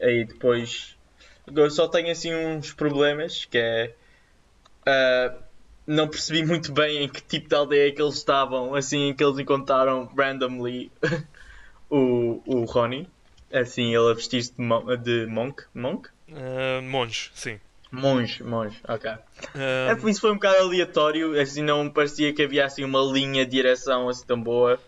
[0.00, 0.96] Aí depois
[1.54, 3.94] eu só tenho assim uns problemas que é.
[4.86, 5.34] ah,
[5.86, 9.22] não percebi muito bem em que tipo de aldeia é que eles estavam, assim, que
[9.24, 10.92] eles encontraram randomly
[11.90, 13.08] o, o Ronnie.
[13.52, 15.64] Assim, ele a vestir-se de, mon- de monk.
[15.74, 16.08] Monk?
[16.28, 17.60] Eh, monge, sim.
[17.92, 19.10] Monge, monge, ok.
[19.54, 23.44] Eh, É, isso foi um bocado aleatório, assim, não parecia que havia assim uma linha
[23.44, 24.80] de direção assim tão boa,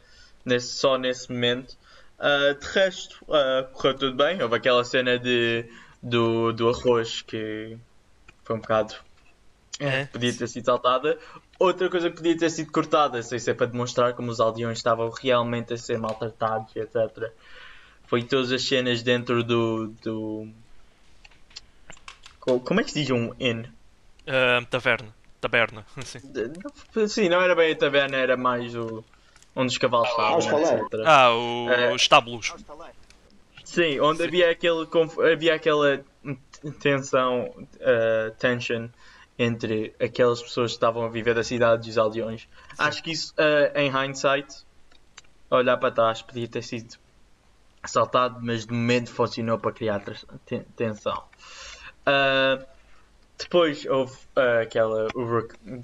[0.44, 1.76] nesse, só nesse momento.
[2.18, 4.40] Ah, de resto, ah, correu tudo bem.
[4.42, 5.66] Houve aquela cena de,
[6.02, 7.76] do, do arroz que
[8.44, 8.94] foi um bocado
[9.78, 10.06] É.
[10.06, 11.18] podia ter sido saltada.
[11.58, 14.78] Outra coisa que podia ter sido cortada, sei se é para demonstrar como os aldeões
[14.78, 17.30] estavam realmente a ser maltratados, etc.
[18.06, 19.88] Foi todas as cenas dentro do.
[20.02, 20.48] do...
[22.44, 23.64] Co- Como é que se diz um inn?
[24.26, 25.14] eh, taverna.
[25.40, 26.20] Taberna, sim.
[27.08, 29.04] Sim, não era bem a taverna, era mais o.
[29.56, 30.80] onde os cavalos estavam, os cavalos.
[30.82, 31.02] etc.
[31.06, 32.52] Ah, o- Eh, os estábulos.
[33.64, 36.04] Sim, onde havia, aquele, conf- havia aquela
[36.80, 38.88] tensão, uh, tension
[39.38, 42.46] entre aquelas pessoas que estavam a viver da cidade e os aldeões.
[42.78, 44.46] Acho que isso, uh, em hindsight,
[45.50, 46.94] olhar para trás, podia ter sido
[47.86, 50.02] saltado, mas de momento funcionou para criar
[50.76, 51.24] tensão.
[52.06, 52.64] Uh,
[53.38, 55.08] depois houve uh, aquela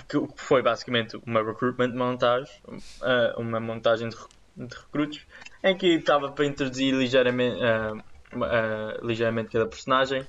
[0.08, 4.16] que foi basicamente uma recruitment montage, uh, uma montagem de,
[4.56, 5.26] de recrutos,
[5.62, 7.58] em que estava para introduzir ligeiramente,
[9.02, 10.26] ligeiramente cada personagem.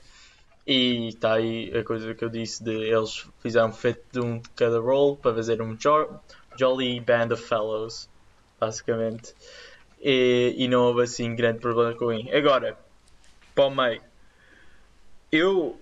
[0.66, 4.50] E está aí a coisa que eu disse de eles fizeram feito de um de
[4.52, 6.08] cada role para fazer um jo
[6.56, 8.10] Jolly Band of Fellows,
[8.60, 9.34] basicamente.
[10.00, 12.34] E, e não houve assim grande problema com ele.
[12.36, 12.78] Agora,
[13.56, 14.11] para o meio.
[15.32, 15.80] Eu,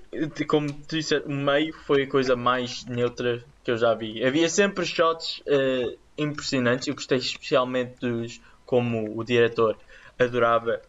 [0.48, 4.24] como tu disse, o meio foi a coisa mais neutra que eu já vi.
[4.24, 6.88] Havia sempre shots eh, impressionantes.
[6.88, 9.76] Eu gostei especialmente dos como o diretor
[10.20, 10.80] adorava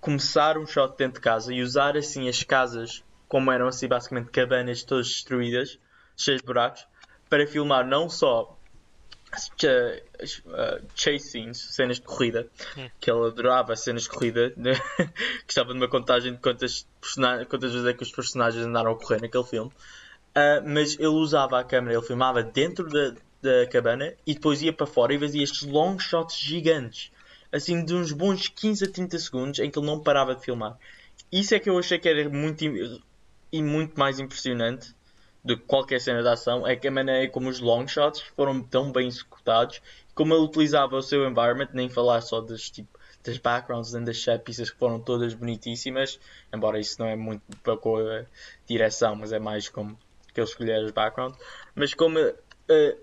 [0.00, 4.30] começar um shot dentro de casa e usar assim as casas como eram assim basicamente
[4.30, 5.78] cabanas todas destruídas,
[6.16, 6.86] cheias de buracos,
[7.28, 8.57] para filmar não só
[9.56, 12.48] cha- as, uh, cenas de corrida,
[13.00, 14.72] que ele adorava cenas de corrida, né?
[15.46, 16.86] que estava numa contagem de quantas,
[17.48, 19.70] quantas vezes é que os personagens andaram a correr naquele filme.
[19.70, 24.72] Uh, mas ele usava a câmera, ele filmava dentro da, da cabana e depois ia
[24.72, 27.10] para fora e fazia estes long shots gigantes,
[27.52, 30.78] assim de uns bons 15 a 30 segundos em que ele não parava de filmar.
[31.30, 32.64] Isso é que eu achei que era muito
[33.50, 34.94] e muito mais impressionante
[35.56, 38.92] que qualquer cena de ação, é que a maneira como os long shots foram tão
[38.92, 39.80] bem executados,
[40.14, 44.22] como ele utilizava o seu environment, nem falar só das, tipo, das backgrounds e das
[44.22, 46.18] set pieces que foram todas bonitíssimas,
[46.52, 48.24] embora isso não é muito para com a
[48.66, 49.98] direção, mas é mais como
[50.32, 51.38] que ele escolher as backgrounds,
[51.74, 52.96] mas como eh,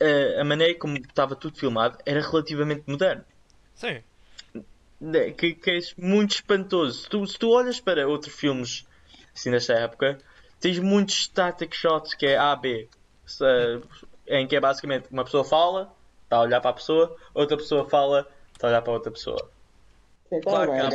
[0.00, 3.24] eh, a maneira como estava tudo filmado era relativamente moderno.
[3.74, 4.02] Sim.
[5.00, 7.02] né, que, que é muito espantoso.
[7.02, 8.86] Se tu, se tu olhas para outros filmes
[9.34, 10.18] assim desta época,
[10.62, 12.88] tens muitos static shots que é A, B,
[13.26, 13.44] se-
[14.28, 17.90] em que é basicamente uma pessoa fala, está a olhar para a pessoa, outra pessoa
[17.90, 19.50] fala, está a olhar para outra pessoa.
[20.28, 20.90] Sim, está Claro bem que há.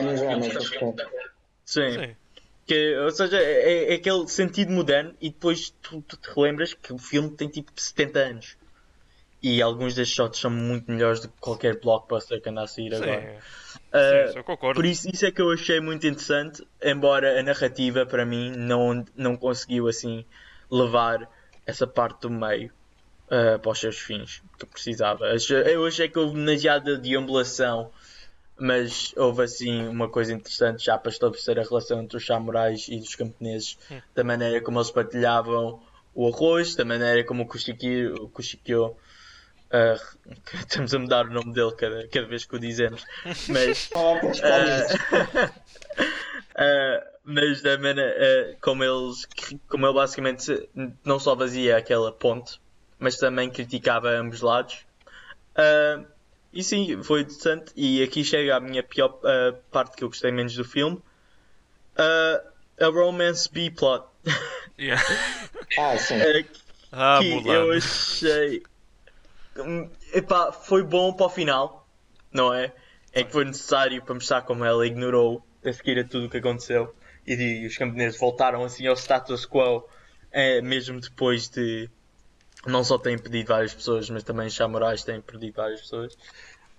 [1.65, 1.91] Sim.
[1.91, 2.15] Sim.
[2.65, 6.93] Que, ou seja, é, é aquele sentido moderno e depois tu, tu te relembras que
[6.93, 8.57] o filme tem tipo 70 anos.
[9.43, 12.93] E alguns destes shots são muito melhores do que qualquer blockbuster que anda a sair
[12.93, 13.39] Sim, agora.
[13.99, 14.75] Sim, Uh, eu concordo.
[14.75, 19.05] por isso, isso é que eu achei muito interessante, embora a narrativa para mim não,
[19.15, 20.25] não conseguiu assim
[20.69, 21.29] levar
[21.65, 22.71] essa parte do meio
[23.27, 25.25] uh, para os seus fins que precisava.
[25.65, 27.91] Eu achei que houve demasiada deambulação,
[28.59, 32.95] mas houve assim uma coisa interessante já para estabelecer a relação entre os samurais e
[32.97, 34.01] os camponeses, Hum.
[34.15, 35.79] da maneira como eles partilhavam
[36.15, 38.95] o arroz, da maneira como o Kushikyo, o Kushikyo
[39.71, 43.03] uh, estamos a mudar o nome dele cada, cada vez que o dizemos,
[43.49, 45.53] mas Ah, nisso.
[46.57, 48.15] Uh, mas da maneira
[48.53, 49.27] uh, como eles
[49.69, 50.67] como ele basicamente
[51.03, 52.59] não só fazia aquela ponte
[52.97, 54.85] mas também criticava ambos lados
[55.55, 56.05] Uh,
[56.53, 60.31] e sim, foi interessante e aqui chega a minha pior uh, parte que eu gostei
[60.31, 61.01] menos do filme
[61.95, 62.47] Uh,
[62.79, 64.05] a romance B-plot
[64.79, 65.03] Yeah.
[65.77, 66.15] Ah, sim.
[66.19, 66.45] Uh,
[66.91, 67.53] Ah, que Mulan.
[67.53, 68.63] eu achei.
[70.13, 71.87] Epá, foi bom para o final,
[72.31, 72.73] não é?
[73.13, 76.37] É que foi necessário para mostrar como ela ignorou a seguir a tudo o que
[76.37, 76.93] aconteceu
[77.25, 79.83] e, os camponeses voltaram assim ao status quo,
[80.31, 81.89] eh, mesmo depois de.
[82.65, 86.17] Não só terem perdido várias pessoas, mas também os samurais têm perdido várias pessoas.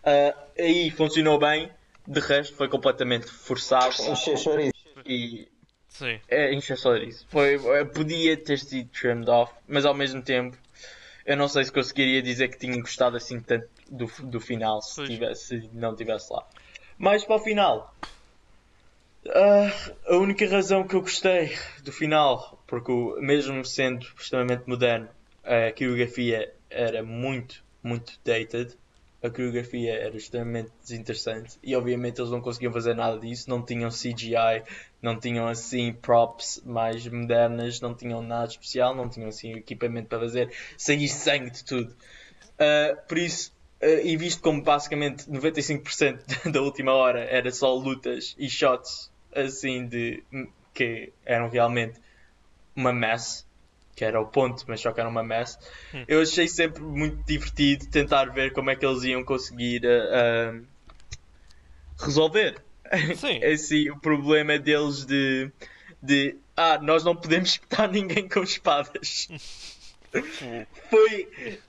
[0.04, 1.70] Ah, aí funcionou bem,
[2.06, 3.94] de resto foi completamente forçado
[5.04, 5.48] e
[5.88, 6.20] Sim.
[6.28, 7.26] é encher só isso.
[7.28, 10.56] Foi, eh, podia ter sido trimmed off, mas ao mesmo tempo
[11.28, 15.02] eu não sei se conseguiria dizer que tinha gostado assim tanto do, do final se,
[15.02, 16.42] tivesse, se não tivesse lá.
[16.98, 17.94] Mas para o final,
[19.34, 19.70] ah,
[20.06, 21.50] a única razão que eu gostei
[21.82, 25.08] do final, porque o- mesmo sendo extremamente moderno,
[25.44, 28.76] a coreografia era muito, muito dated.
[29.20, 33.90] A coreografia era extremamente desinteressante e obviamente eles não conseguiam fazer nada disso, não tinham
[33.90, 34.62] CGI,
[35.02, 40.20] não tinham assim props mais modernas, não tinham nada especial, não tinham assim equipamento para
[40.20, 41.90] fazer sair sangue de tudo.
[41.90, 43.52] Uh, por isso,
[43.82, 49.86] uh, e visto como basicamente 95% da última hora era só lutas e shots assim
[49.86, 50.22] de
[50.72, 52.00] que eram realmente
[52.74, 53.44] uma mess,
[53.98, 55.58] que era o ponto, mas só que era uma mess.
[55.92, 56.04] Hum.
[56.06, 60.64] Eu achei sempre muito divertido tentar ver como é que eles iam conseguir uh,
[61.98, 62.62] resolver
[63.16, 63.42] Sim.
[63.52, 65.50] assim, o problema deles de,
[66.00, 69.28] de ah, nós não podemos espetar ninguém com espadas.
[70.88, 71.28] Foi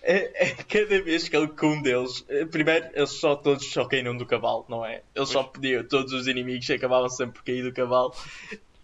[0.00, 3.84] é, é cada vez que ele com um deles, eh, primeiro eles só todos só
[3.84, 5.02] caíram do cavalo, não é?
[5.12, 8.14] Eles só podiam, todos os inimigos acabavam sempre por cair do cavalo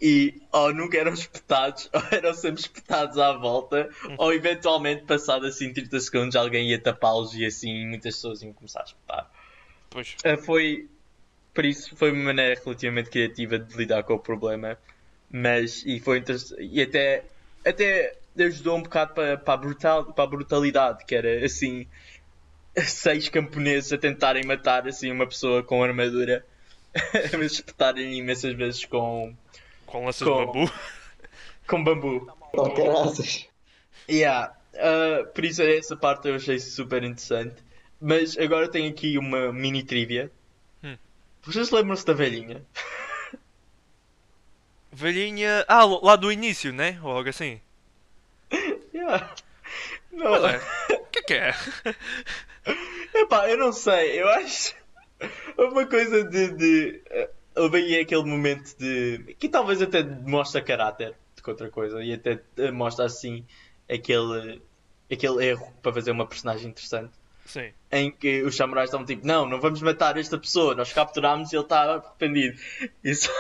[0.00, 5.72] e ou nunca eram espetados, ou eram sempre espetados à volta, ou eventualmente passado assim
[5.72, 9.30] 30 segundos alguém ia tapá-los e assim muitas pessoas iam começar a espetar.
[9.90, 10.16] Pois.
[10.24, 10.88] Uh, foi
[11.52, 14.78] por isso foi uma maneira relativamente criativa de lidar com o problema
[15.30, 17.24] mas e foi interessante e até
[17.66, 21.86] até ajudou um bocado para, para, a brutal, para a brutalidade que era assim
[22.76, 26.44] seis camponeses a tentarem matar assim uma pessoa com armadura
[27.38, 29.34] mas espetarem imensas vezes com
[29.90, 30.72] Com lanças Com- de bambu.
[31.66, 33.46] com bambu Oh, caraças.
[34.09, 37.62] Yeah, uh, por isso essa parte eu achei super interessante.
[38.00, 40.31] Mas agora tenho aqui uma mini trivia.
[40.83, 40.96] Hum.
[41.42, 42.64] Vocês lembram-se da velhinha?
[44.92, 45.64] Velhinha.
[45.68, 46.98] Ah, lá do início, né?
[47.03, 47.61] Ou algo assim.
[48.92, 49.33] Yeah.
[50.12, 50.61] Não, é?
[50.90, 51.55] O que é que é?
[53.14, 54.74] Epá, eu não sei, eu acho.
[55.57, 56.48] Uma coisa de.
[56.50, 57.03] de
[57.56, 59.34] houve aí aquele momento de.
[59.38, 63.44] que talvez até mostra caráter de que outra coisa e até eh, mostra assim
[63.88, 64.62] aquele.
[65.10, 67.12] aquele erro para fazer uma personagem interessante.
[67.46, 67.72] Sim.
[67.90, 71.56] em que os samurais estavam tipo, não, não vamos matar esta pessoa, nós capturámos e
[71.56, 72.56] ele está arrependido.
[73.02, 73.32] E só,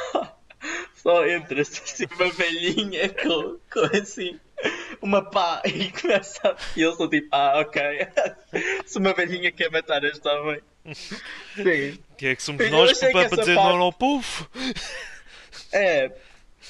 [0.96, 4.40] só entra assim uma velhinha com, com assim
[5.00, 6.56] uma pá e começa a.
[6.76, 7.82] E eles estão tipo, ah, ok.
[8.84, 10.60] Se uma velhinha quer matar este homem.
[10.94, 11.98] Sim.
[12.16, 14.48] Que é que somos Eu nós para, para dizer parte- não ao povo?
[15.72, 16.10] É.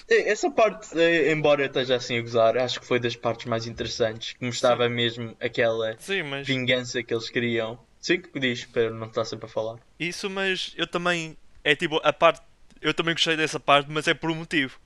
[0.08, 3.46] é, Essa parte, eh, embora eu esteja assim a gozar, acho que foi das partes
[3.46, 6.46] mais interessantes, que mostrava mesmo aquela Sim, mas.
[6.46, 7.78] vingança que eles queriam.
[8.00, 9.76] Sim, que diz, para não estar sempre a falar.
[9.98, 11.36] Isso, mas eu também.
[11.62, 12.40] É tipo, a parte.
[12.80, 14.78] Eu também gostei dessa parte, mas é por um motivo.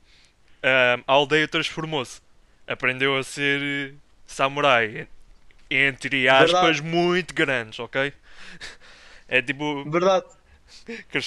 [0.63, 2.21] A aldeia transformou-se.
[2.67, 3.95] Aprendeu a ser eh,
[4.27, 5.07] samurai.
[5.71, 6.83] Entre aspas, Verdade.
[6.83, 8.13] muito grandes, ok?
[9.29, 9.85] É tipo.
[9.91, 10.27] Verdade.
[11.13, 11.23] Eu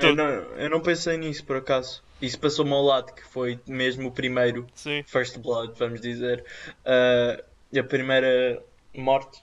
[0.00, 2.02] todo- não, eu não pensei nisso por acaso.
[2.22, 6.44] Isso passou-me ao lado, que foi mesmo o primeiro Sim, First Blood, vamos dizer.
[6.84, 7.42] ah,
[7.78, 8.62] a primeira
[8.94, 9.40] morte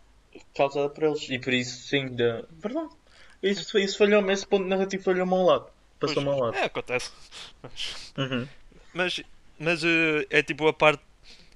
[0.55, 1.29] causada por eles.
[1.29, 2.43] E por isso, sim, da...
[2.51, 2.89] verdade.
[3.41, 5.67] Isso, isso falhou-me, esse ponto narrativo falhou-me ao lado.
[5.99, 6.57] passou-me ao lado.
[6.57, 7.11] É, acontece.
[7.61, 8.47] Mas, Uhum.
[8.93, 9.21] mas,
[9.59, 11.01] mas eh, é tipo a parte.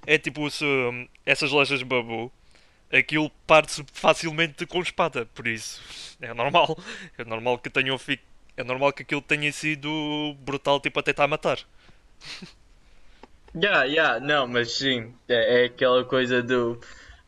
[0.06, 0.64] É tipo se
[1.26, 2.32] essas lojas de babu.
[2.92, 5.82] Aquilo parte-se facilmente com espada, por isso
[6.22, 6.78] é normal.
[7.18, 8.20] É normal que tenham fi...
[8.58, 11.60] É normal que aquilo tenha sido brutal, tipo a tentar matar.
[13.56, 16.80] Yeah, yeah, não, mas sim, é, é aquela coisa do.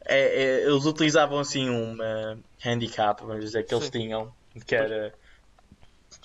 [0.05, 3.91] é- é- eles utilizavam assim uma handicap, vamos dizer, que eles Sim.
[3.91, 4.33] tinham,
[4.65, 5.13] que era.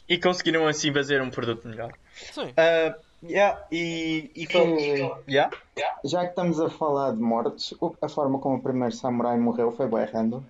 [0.09, 1.93] E conseguiram assim fazer um produto melhor.
[2.15, 2.53] Sim.
[2.57, 4.31] Ah, yeah, e.
[4.35, 4.45] e.
[4.45, 5.51] Eh, Yeah?
[6.05, 9.87] Já que estamos a falar de mortes, a forma como o primeiro samurai morreu foi
[9.89, 10.43] bem random.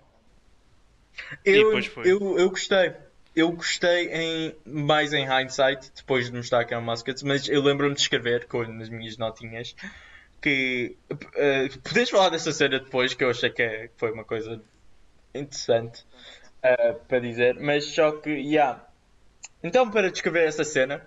[1.45, 2.11] Eu, depois foi.
[2.11, 2.95] eu, eu gostei.
[3.35, 7.61] Eu gostei em, mais em hindsight, depois de mostrar que é um Muskets, mas eu
[7.61, 9.75] lembro-me de escrever com, nas minhas notinhas
[10.41, 10.97] que.
[11.12, 14.62] Uh, podes falar dessa cena depois, que eu achei que é- foi uma coisa
[15.35, 16.05] interessante
[16.64, 18.83] uh, para dizer, mas só que, yeah.
[19.62, 21.07] Então, para descrever essa cena,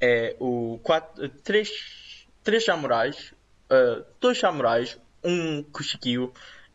[0.00, 3.32] é o quatro, três, três samurais,
[3.70, 6.32] uh, dois samurais, um Kushikyo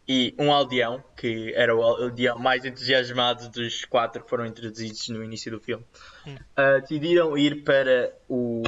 [0.08, 5.24] e um aldeão, que era o aldeão mais entusiasmado dos quatro que foram introduzidos no
[5.24, 5.86] início do filme,
[6.26, 8.64] uh, decidiram ir para o,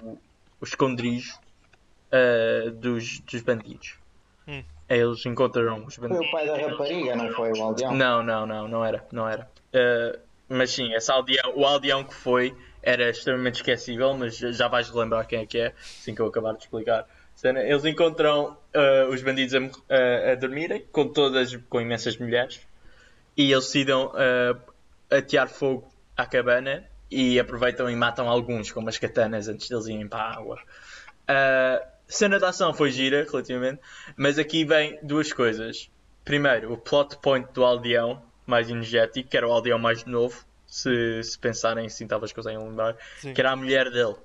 [0.60, 1.40] o esconderijo
[2.12, 3.96] uh, dos, dos bandidos.
[4.48, 4.64] Hum.
[4.88, 6.28] Eles encontraram os Foi bandidos.
[6.28, 7.96] o pai da rapariga, não foi o aldeão?
[7.96, 9.50] Não, não, não, não era, não era.
[9.74, 14.90] Uh, mas sim, esse aldeão, o aldeão que foi era extremamente esquecível, mas já vais
[14.92, 17.08] lembrar quem é que é, assim que eu acabar de explicar.
[17.44, 19.60] Eles encontram uh, os bandidos a,
[19.96, 22.60] a- a dormirem, com todas, com imensas mulheres,
[23.36, 24.12] e eles decidem uh,
[25.10, 30.08] atear fogo à cabana e aproveitam e matam alguns com umas katanas antes deles irem
[30.08, 30.60] para a água.
[31.28, 33.82] A cena de ação foi gira, relativamente,
[34.16, 35.90] mas aqui vem duas coisas.
[36.24, 41.22] Primeiro, o plot point do aldeão mais energético, que era o aldeão mais novo, se,
[41.22, 43.34] se pensarem assim, talvez conseguem lembrar, Sim.
[43.34, 44.16] que era a mulher dele.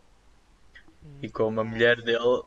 [1.21, 2.43] E como a mulher dele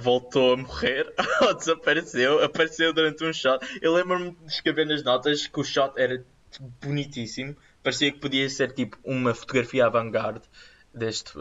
[0.00, 1.12] voltou a morrer
[1.42, 3.62] ou desapareceu, apareceu durante um shot.
[3.82, 6.24] Eu lembro-me de escrever nas notas que o shot era
[6.80, 10.42] bonitíssimo, parecia que podia ser tipo uma fotografia avant-garde
[10.94, 11.32] deste,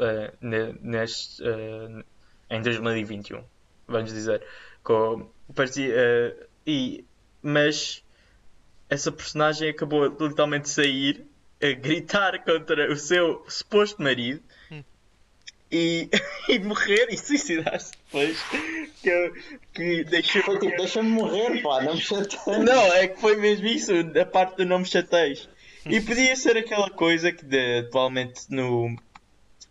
[0.41, 2.03] ne- neste, eh,
[2.49, 3.41] em 2021,
[3.87, 4.45] vamos dizer.
[4.83, 7.05] Com, parecia, eh, e,
[7.41, 8.03] mas
[8.89, 11.25] essa personagem acabou literalmente de sair
[11.61, 14.41] a gritar contra o seu suposto marido
[15.71, 16.09] e,
[16.49, 18.41] e morrer e suicidar-se depois.
[19.01, 19.33] Que,
[19.73, 20.41] que deixou.
[20.43, 22.59] Foi tipo, deixa-me morrer, pá, não me chateia.
[22.59, 25.47] Não, é que foi mesmo isso, a parte do não me chateis.
[25.85, 28.95] E podia ser aquela coisa que de, atualmente no.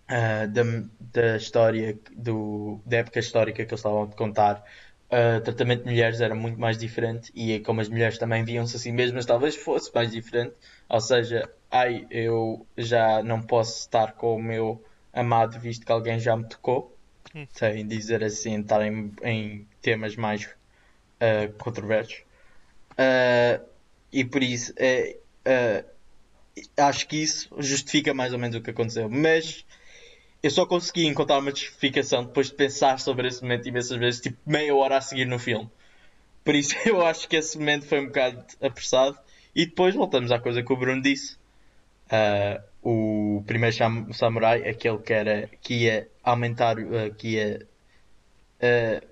[0.09, 0.62] ah, da,
[1.01, 4.64] da história, do, da época histórica que eles estavam a contar,
[5.11, 8.76] ah, o tratamento de mulheres era muito mais diferente e como as mulheres também viam-se
[8.76, 10.55] assim mesmas, talvez fosse mais diferente.
[10.89, 16.18] Ou seja, ai, eu já não posso estar com o meu amado visto que alguém
[16.18, 16.96] já me tocou,
[17.52, 20.48] sem dizer assim, estar em, em temas mais
[21.20, 22.22] ah, controversos.
[22.96, 23.60] Ah,
[24.12, 25.84] e por isso é, ah,
[26.88, 29.08] acho que isso justifica mais ou menos o que aconteceu.
[29.08, 29.64] Mas
[30.42, 34.38] eu só consegui encontrar uma justificação depois de pensar sobre esse momento imensas vezes, tipo
[34.46, 35.70] meia hora a seguir no filme.
[36.44, 39.18] Por isso eu acho que esse momento foi um bocado apressado.
[39.54, 41.38] E depois voltamos à coisa que o Bruno disse.
[42.11, 47.66] Ah, o primeiro sam- samurai, aquele que, era, que ia aumentar, ah, que ia
[48.61, 49.02] ah,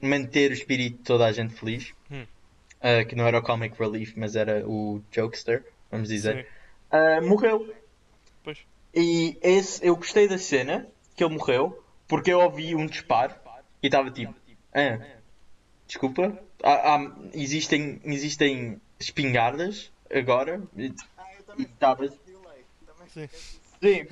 [0.00, 1.92] manter o espírito de toda a gente feliz.
[2.10, 2.26] Hum.
[3.08, 6.46] Que não era o comic relief, mas era o jokester, vamos dizer.
[7.22, 7.74] Morreu.
[8.42, 8.58] Pois.
[8.94, 13.34] E esse, eu gostei da cena que ele morreu porque eu ouvi um disparo
[13.82, 14.34] e estava tipo,
[14.72, 14.98] ah,
[15.86, 20.92] desculpa, há- há- existem, existem espingardas agora e
[21.58, 22.08] e estava.
[23.14, 23.28] Sim.
[23.82, 24.06] Sim,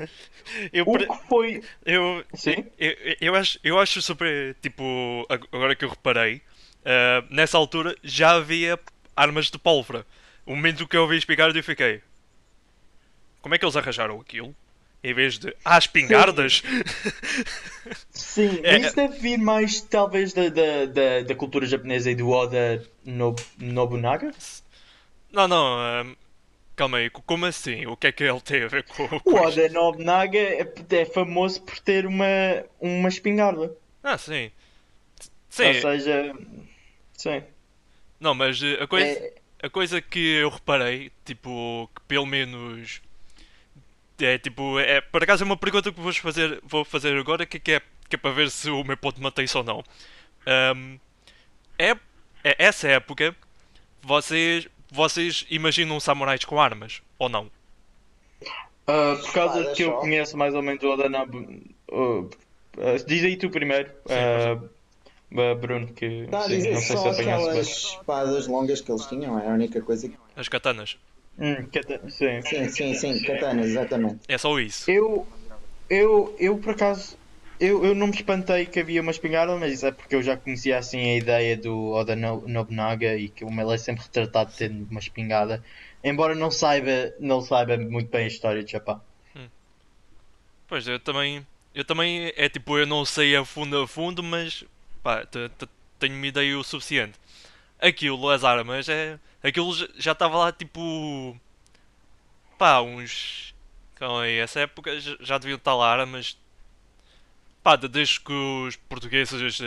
[0.73, 1.63] Eu, o que foi.
[1.85, 4.57] eu, Sim, eu, eu, acho, eu acho super.
[4.63, 6.41] Tipo, ag- agora que eu reparei,
[6.85, 8.79] ah, nessa altura já havia
[9.15, 10.07] armas de pólvora.
[10.47, 12.01] O momento que eu ouvi espingardas eu fiquei.
[13.43, 14.55] Como é que eles arranjaram aquilo?
[15.05, 15.55] Em vez de.
[15.65, 16.63] Ah, espingardas!
[18.11, 22.15] sim, É- mas isso deve vir mais talvez da, da, da, da cultura japonesa e
[22.15, 24.33] do Oda Nob- Nobunaga.
[25.31, 25.79] não, não.
[25.79, 26.07] ah,
[26.79, 27.87] calma aí, co- como assim?
[27.87, 29.47] O que é que ele tem a ver com, O isto?
[29.47, 32.27] Oda Nobunaga é, é famoso por ter uma,
[32.81, 33.77] uma espingarda.
[34.03, 34.51] Ah, sim.
[35.51, 36.33] Sim, Ou seja,
[37.15, 37.43] sim.
[38.21, 39.17] não, mas eh, a coisa.
[39.17, 43.01] É, A coisa que eu reparei, tipo, que pelo menos
[44.21, 47.59] é tipo, é, por acaso é uma pergunta que vou fazer, vou fazer agora que,
[47.61, 49.85] que, é, que é para ver se o meu ponto mantém-se ou não.
[50.47, 50.99] Ahm,
[51.79, 51.93] é,
[52.45, 53.37] é essa época,
[54.03, 57.51] vocês, vocês imaginam samurais com armas ou não?
[58.89, 59.97] Uh, por causa Espadas que eu só.
[59.99, 61.39] conheço mais ou menos o Adanabu.
[61.91, 62.31] Uh, uh,
[63.07, 64.65] diz aí tu primeiro, uh,
[65.33, 67.61] uh, Bruno, que a sim, não sei se só apanhaste bem.
[67.61, 70.17] espadas longas que eles tinham, é a única coisa que.
[70.35, 70.97] As katanas.
[71.39, 72.41] Hum, cata- sim.
[72.43, 74.21] Sim, sim, sim, katanas, exatamente.
[74.27, 74.91] É só isso.
[74.91, 75.27] Eu,
[75.91, 77.18] eu, eu por acaso,
[77.61, 80.37] eu, eu não me espantei que havia uma espingarda, mas isso é porque eu já
[80.37, 84.53] conhecia assim a ideia do Oda No- Nobunaga e que o ele é sempre retratado
[84.57, 85.63] tendo uma espingarda,
[86.03, 89.01] embora não saiba, não saiba muito bem a história de Japão.
[90.67, 91.47] Pois, eu também.
[91.75, 92.33] Eu também.
[92.37, 94.65] É tipo, eu não sei a fundo a fundo, mas.
[95.03, 97.19] Pá, te- te- tenho uma ideia o suficiente.
[97.81, 99.19] Aquilo, as armas, é.
[99.43, 101.35] Aquilo já- estava lá tipo.
[102.59, 103.55] Pá, uns.
[103.95, 106.37] Calma aí, essa época já deviam estar lá armas.
[107.63, 109.59] Pá, de- desde que os portugueses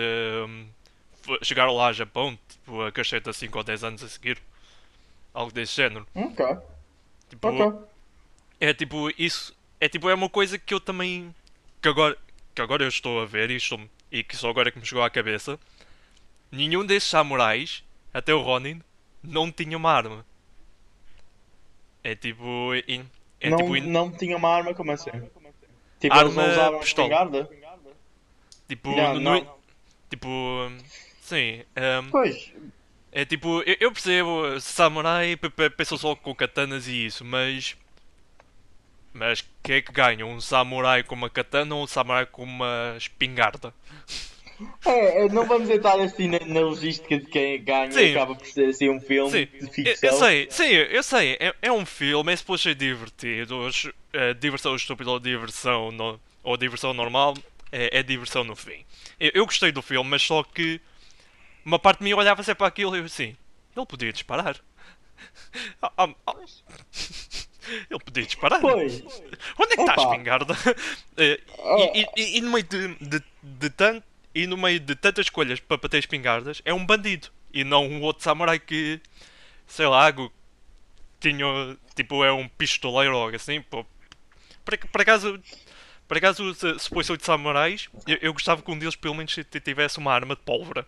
[1.22, 4.38] fo- chegaram lá a Japão, tipo, a cacheta 5 ou 10 anos a seguir.
[5.34, 6.06] Algo desse género.
[6.14, 6.46] Ok,
[7.30, 7.88] Tipo, ok.
[8.60, 11.34] é tipo, isso é tipo, é uma coisa que eu também
[11.82, 12.18] que agora,
[12.54, 13.80] que agora eu estou a ver e, estou,
[14.12, 15.58] e que só agora é que me chegou à cabeça.
[16.52, 17.82] Nenhum desses samurais,
[18.14, 18.82] até o Ronin,
[19.24, 20.26] não tinha uma arma.
[22.04, 22.74] É tipo.
[23.40, 25.12] É não, tipo, não tinha uma arma como assim?
[26.00, 27.08] Tipo, Arma, eles não usavam pistola.
[27.08, 27.50] espingarda?
[28.72, 29.56] Tipo, Não, no- não.
[30.10, 30.28] tipo,
[31.22, 32.52] sim, ehm, Pois,
[33.12, 37.76] é tipo, eu, eu percebo, samurai pe- pe- pensam só com katanas e isso, mas
[39.14, 40.26] mas quem é que ganha?
[40.26, 43.74] Um samurai com uma katana ou um samurai com uma espingarda?
[44.86, 48.12] é, é, não vamos entrar assim na, na logística de quem ganha Sim.
[48.12, 50.10] acaba por ser assim um filme Sim, de eu, ficção.
[50.10, 53.68] eu sei, sim, eu sei, é, é um filme, é suposto ser divertido,
[54.14, 57.36] é, diversão estúpida ou diversão, no- ou diversão normal,
[57.72, 58.86] é, é diversão no fim.
[59.20, 60.80] Eu, eu gostei do filme, mas só que
[61.66, 63.36] uma parte de mim olhava sempre para aquilo e eu assim,
[63.76, 64.58] ele podia disparar.
[65.82, 66.34] Ah, ah, ah.
[67.90, 68.60] Ele podia disparar.
[68.60, 69.02] Pois,
[69.60, 70.58] Onde é que está a espingarda?
[71.18, 71.40] Eh,
[71.94, 74.02] e, e- e- no meio de, de, de tan-
[74.34, 77.28] e no meio de tantas escolhas para para ter espingardas, é um bandido.
[77.54, 79.00] E não um outro samurai que,
[79.68, 80.32] sei lá, gu-
[81.20, 81.46] tinha,
[81.96, 83.62] tipo, é um pistoleiro ou algo assim.
[83.62, 83.86] Por,
[84.74, 85.40] ac- por acaso,
[86.12, 89.34] por acaso, se, se fosse oito samurais, eu, eu gostava que um deles pelo menos
[89.64, 90.86] tivesse uma arma de pólvora.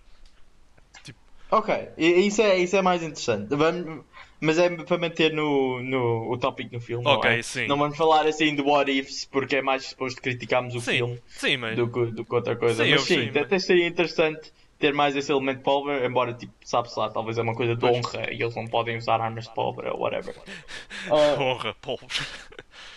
[1.49, 3.55] ok, e- isso é, isso é mais interessante.
[3.55, 4.03] Vamos,
[4.41, 7.05] mas é para manter no, no, o tópico no filme.
[7.05, 7.41] Ok, não é?
[7.41, 7.67] sim.
[7.67, 11.21] Não vamos falar assim do what ifs, porque é mais suposto criticarmos o Sim, filme
[11.27, 11.77] sim, mas.
[11.77, 12.83] do que, do que outra coisa.
[12.83, 16.33] Sim, mas sim, sei, mas- até seria interessante ter mais esse elemento de pólvora, embora,
[16.33, 19.45] tipo, sabe-se lá, talvez é uma coisa de honra e eles não podem usar armas
[19.45, 20.35] de pólvora ou whatever.
[21.09, 22.13] Ah, Honra, pólvora.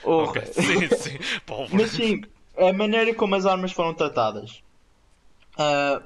[0.07, 0.31] Honra.
[0.31, 1.83] Ok, sim, sim, pólvora.
[1.83, 2.23] Mas sim,
[2.57, 4.63] a maneira como as armas foram tratadas.
[5.59, 6.03] ah,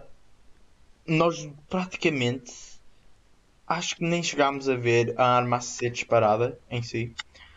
[1.06, 2.52] nós praticamente
[3.66, 7.12] acho que nem chegámos a ver a arma a ser disparada em si.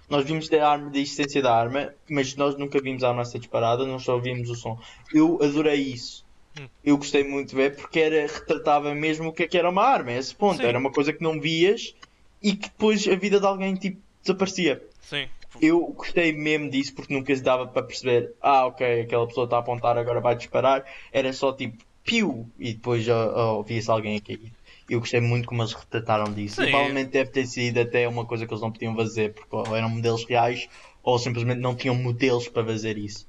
[0.10, 3.26] Nós vimos a arma da existência da arma, mas nós nunca vimos a arma a
[3.26, 4.80] ser disparada, nós só vimos o som.
[5.12, 6.24] Eu adorei isso.
[6.60, 6.68] Hum.
[6.84, 9.84] Eu gostei muito de ver porque era, retratava mesmo o que é que era uma
[9.84, 10.58] arma, a esse ponto.
[10.58, 10.68] Sim.
[10.68, 11.96] Era uma coisa que não vias
[12.44, 14.84] e que depois a vida de alguém tipo, desaparecia.
[15.02, 15.28] Sim.
[15.62, 19.58] Eu gostei mesmo disso porque nunca se dava para perceber, ah, ok, aquela pessoa está
[19.58, 20.86] a apontar, agora vai disparar.
[21.12, 24.52] Era só tipo, piu, e depois ó, ó, via-se alguém a cair.
[24.90, 26.58] Eu gostei muito como eles retrataram disso.
[26.58, 26.64] Sim.
[26.64, 29.76] E provavelmente deve ter sido até uma coisa que eles não podiam fazer, porque ou
[29.76, 30.68] eram modelos reais
[31.02, 33.28] ou simplesmente não tinham modelos para fazer isso.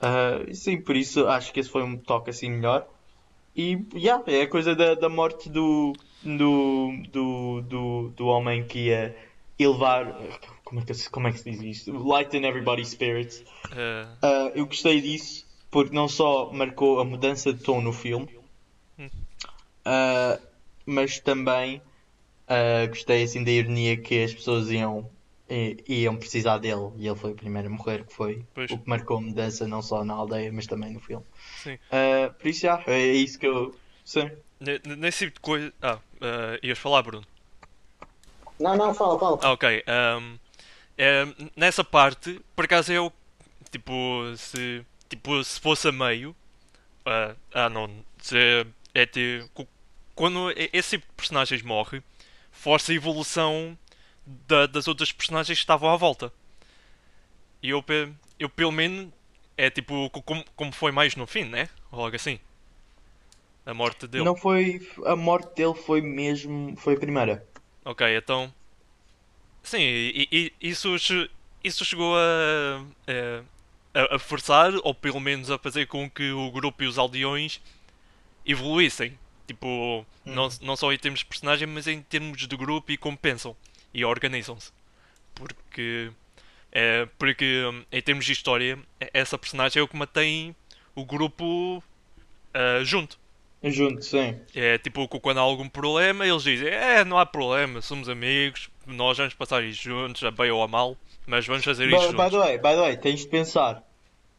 [0.00, 2.86] Ah, sim, por isso acho que esse foi um toque assim melhor.
[3.54, 8.86] E yeah, é a coisa da, da morte do, do, do, do, do homem que
[8.86, 9.14] ia
[9.58, 10.18] elevar.
[10.72, 11.92] Como é, que, se- como é que se diz isto?
[11.92, 13.44] Lighten everybody's spirits.
[13.76, 18.26] Eh, Ah, eu gostei disso porque não só marcou a mudança de tom no filme,
[19.84, 20.38] ah,
[20.86, 21.82] mas também
[22.48, 25.10] ah, gostei assim da ironia que as pessoas iam,
[25.86, 28.70] iam precisar dele e ele foi o primeiro a morrer, que foi Pois.
[28.70, 31.26] o que marcou a mudança não só na aldeia, mas também no filme.
[31.62, 31.78] Sim.
[32.38, 33.74] Por isso, já, é isso que eu.
[34.06, 34.30] Sim.
[34.58, 35.72] ne- ne- nesse tipo de coisa.
[35.82, 37.26] Ah, eh, ias falar, Bruno?
[38.58, 39.38] Não, não, fala, fala.
[39.42, 39.82] Ah, ok.
[39.86, 40.36] ahm,
[41.02, 43.12] ehm, nessa parte, por acaso eu.
[43.70, 43.92] Tipo,
[44.36, 44.84] se.
[45.08, 46.34] Tipo, se fosse a meio.
[47.06, 47.90] ah, ah, não.
[48.20, 48.36] Se,
[48.94, 49.66] é tipo.
[50.14, 52.02] Quando esse tipo de personagens morre,
[52.52, 53.76] força a evolução
[54.26, 56.32] da- das outras personagens que estavam à volta.
[57.62, 57.84] E eu,
[58.38, 59.08] eu pelo menos.
[59.56, 60.08] É tipo.
[60.10, 61.68] co- Como, como foi mais no fim, né?
[61.90, 62.38] Algo assim.
[63.64, 64.24] A morte dele.
[64.24, 64.86] Não foi.
[65.06, 66.76] A morte dele foi mesmo.
[66.76, 67.46] Foi a primeira.
[67.84, 68.52] Ok, então.
[69.62, 70.94] Sim, e, e- isso,
[71.62, 72.82] isso chegou a,
[73.94, 77.60] a, a forçar, ou pelo menos a fazer com que o grupo e os aldeões
[78.46, 79.18] evoluíssem.
[79.46, 83.18] Tipo, não, não só em termos de personagem, mas em termos de grupo e como
[83.18, 83.56] pensam
[83.94, 84.72] e organizam-se.
[85.34, 86.12] Porque,
[86.72, 90.54] É, porque, hum, em termos de história, e- essa personagem é o que mantém
[90.94, 91.82] o grupo
[92.54, 93.18] ah, junto.
[93.64, 94.36] Junto, sim.
[94.54, 99.16] É tipo, quando há algum problema, eles dizem: É, não há problema, somos amigos, nós
[99.16, 100.96] vamos passar isto juntos, a bem ou a mal,
[101.26, 102.30] mas vamos fazer isto By, by juntos.
[102.32, 103.82] the way, by the way, tens de pensar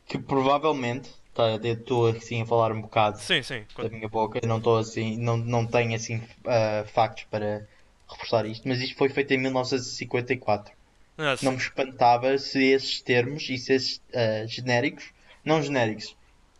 [0.06, 3.64] que provavelmente, tá, estou assim a falar um bocado Sim, sim.
[3.78, 7.66] da minha boca, não estou assim, não, não tenho assim ah, factos para
[8.10, 10.74] reforçar isto, mas isto foi feito em 1954.
[11.18, 11.36] Ah.
[11.42, 15.06] Não me espantava se esses termos e se esses ah, genéricos,
[15.46, 16.16] não genéricos,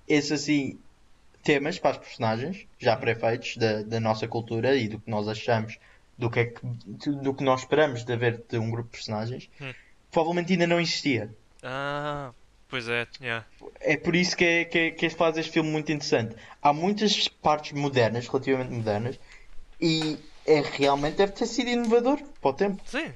[0.08, 0.80] esses assim
[1.44, 5.78] temas para as personagens, já pré-feitos da, da nossa cultura e do que nós achamos,
[6.18, 6.62] do que, é que,
[7.10, 9.74] do que nós esperamos de haver de um grupo de personagens, Hum.
[10.12, 11.36] provavelmente ainda não existia.
[11.62, 12.32] Ah,
[12.70, 13.46] pois é, yeah.
[13.82, 16.36] É por isso que, é, que, é, que faz este filme muito interessante.
[16.62, 19.20] Há muitas partes modernas, relativamente modernas,
[19.80, 22.82] e é realmente deve ter sido inovador para o tempo.
[22.86, 23.12] Sim.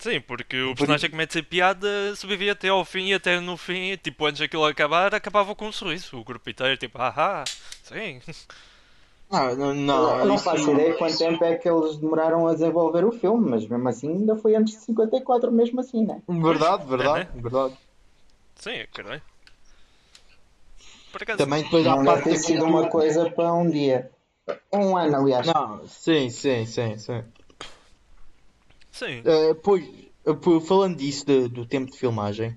[0.00, 3.56] Sim, porque o personagem que mete a piada sobrevivia até ao fim e até no
[3.56, 6.18] fim, tipo, antes daquilo acabar, acabava com um sorriso.
[6.18, 7.44] O grupo inteiro, tipo, haha,
[7.84, 8.20] sim.
[9.32, 13.04] Ah, não, Não, não isso- faço ideia quanto tempo é que eles demoraram a desenvolver
[13.04, 16.20] o filme, mas mesmo assim ainda foi antes de 54, mesmo assim, né?
[16.28, 17.74] Verdade, verdade, verdade.
[18.56, 19.22] Sim, caralho.
[21.12, 24.10] Por acaso, Também depois há Não parte deve ter sido uma coisa para um dia.
[24.72, 25.46] Um ano, aliás.
[25.46, 27.22] Não, sim, sim, sim, sim.
[29.06, 29.22] Sim.
[29.24, 29.84] Eh, pois,
[30.26, 32.56] eh, falando disso de- do tempo de filmagem,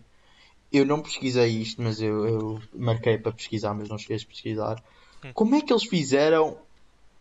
[0.71, 4.83] eu não pesquisei isto, mas eu, eu marquei para pesquisar, mas não cheguei a pesquisar.
[5.23, 5.31] Hum.
[5.33, 6.57] Como é que eles fizeram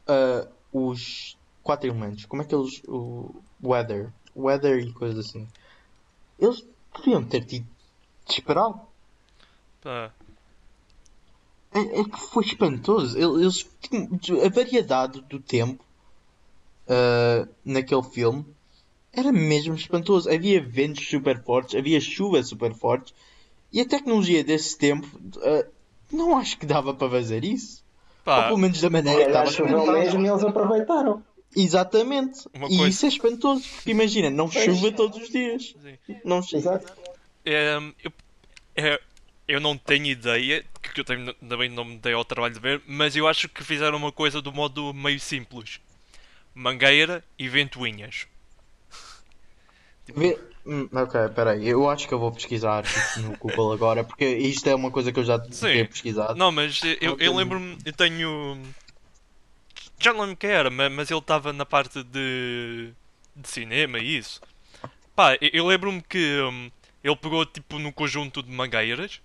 [0.07, 2.27] ah, os quatro elementos?
[2.27, 2.83] Como é que eles.
[2.89, 5.47] O weather, weather e coisas assim?
[6.39, 7.67] Eles podiam ter tido
[8.27, 8.73] de esperar.
[11.75, 13.17] É, é que foi espantoso.
[13.17, 15.85] Ele- Eles, tinham- a variedade do tempo
[16.89, 18.45] ah, naquele filme
[19.13, 20.31] era mesmo espantoso.
[20.31, 23.15] Havia ventos super fortes, havia chuva super fortes
[23.73, 25.07] e a tecnologia desse tempo
[25.43, 25.67] ah,
[26.13, 27.83] não acho que dava para fazer isso.
[28.21, 31.23] Ou pá, pelo menos da maneira que estava mesmo eles aproveitaram.
[31.55, 32.41] Exatamente.
[32.55, 34.65] Uma E coisa- isso é espantoso, porque imagina, não Pois.
[34.65, 35.75] chuva todos os dias.
[36.07, 36.17] sim.
[36.25, 36.81] Não chuva.
[37.45, 38.13] É, eu,
[38.77, 39.01] é,
[39.49, 42.81] eu não tenho ideia, que eu tenho, também não me dei ao trabalho de ver,
[42.87, 45.81] mas eu acho que fizeram uma coisa do modo meio simples:
[46.55, 48.27] mangueira e ventoinhas.
[50.09, 54.25] Vê- Hum, ok, peraí, eu acho que eu vou pesquisar isto no Google agora, porque
[54.25, 56.39] isto é uma coisa que eu já tinha pesquisado.
[56.39, 58.63] Não, mas eu, eu lembro-me, eu tenho.
[59.99, 62.93] Já não lembro quem era, ma- mas ele estava na parte de,
[63.35, 64.41] de cinema e isso.
[65.17, 66.71] Pá, eu, lembro-me que hum,
[67.03, 69.21] ele pegou tipo no conjunto de mangueiras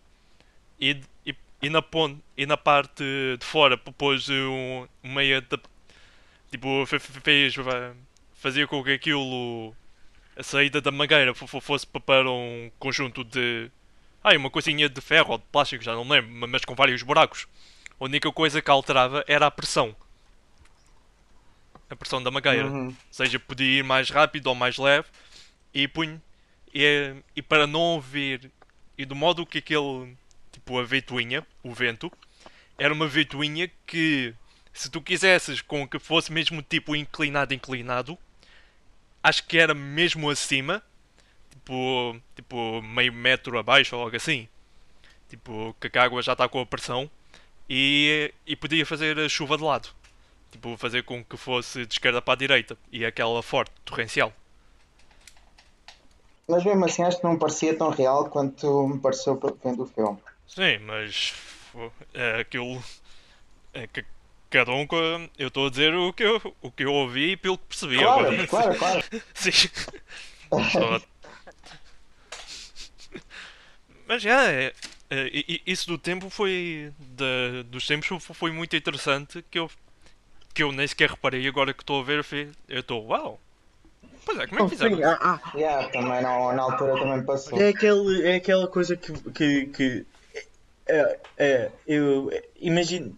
[0.79, 3.03] e, e, e na ponte e na parte
[3.39, 5.41] de fora pôs um, meia
[6.51, 7.55] tipo fe- fe- fez
[8.35, 9.73] fazia com que aquilo
[10.37, 13.69] a saída da mangueira fo- fo- fosse pa- para um conjunto de
[14.23, 17.01] Ai, uma coisinha de ferro ou de plástico, já não lembro, ma- mas com vários
[17.01, 17.47] buracos.
[17.99, 19.95] A única coisa que alterava era a pressão.
[21.89, 22.67] A pressão da mangueira.
[22.67, 22.87] Uhum.
[22.87, 25.07] Ou seja, podia ir mais rápido ou mais leve
[25.73, 26.21] e punho.
[26.73, 28.51] E, e para não haver.
[28.97, 30.15] E do modo que aquele.
[30.51, 32.11] Tipo, a ventoinha, o vento,
[32.77, 34.33] era uma ventoinha que.
[34.73, 38.17] Se tu quisesses com que fosse mesmo tipo inclinado, inclinado,
[39.27, 40.81] acho que era mesmo acima,
[41.49, 44.47] tipo, tipo meio metro abaixo ou algo assim.
[45.29, 47.09] Tipo, que a água já está com a pressão
[47.69, 49.89] e, e podia fazer a chuva de lado.
[50.49, 54.31] Tipo, fazer com que fosse de esquerda para a direita e aquela forte, torrencial.
[56.47, 60.17] Mas mesmo assim acho que não parecia tão real quanto me pareceu vendo o filme.
[60.47, 61.33] Sim, mas
[62.13, 62.81] é aquilo.
[63.73, 64.05] É que
[64.49, 64.85] cada um.
[64.87, 64.95] co-
[65.37, 67.97] Eu estou a dizer o que eu, o que eu ouvi e pelo que percebi
[67.97, 68.47] Claro, agora.
[68.47, 69.03] claro, claro.
[69.35, 69.51] Sim.
[70.71, 71.01] Só-
[74.07, 74.73] Mas já, é,
[75.09, 75.29] é,
[75.65, 76.93] isso do tempo foi.
[76.99, 79.69] Da, dos tempos fo- foi muito interessante que eu,
[80.53, 82.25] que eu nem sequer reparei agora que estou a ver
[82.69, 83.39] eu estou, uau!
[84.25, 84.97] Pois é, como é que fizeram?
[84.97, 87.59] Sim, ah, ah, Yeah, também não, na altura também passou.
[87.61, 90.05] É, aquele, é aquela coisa que, que, que
[90.85, 92.29] é, é, eu
[92.59, 93.15] imagino.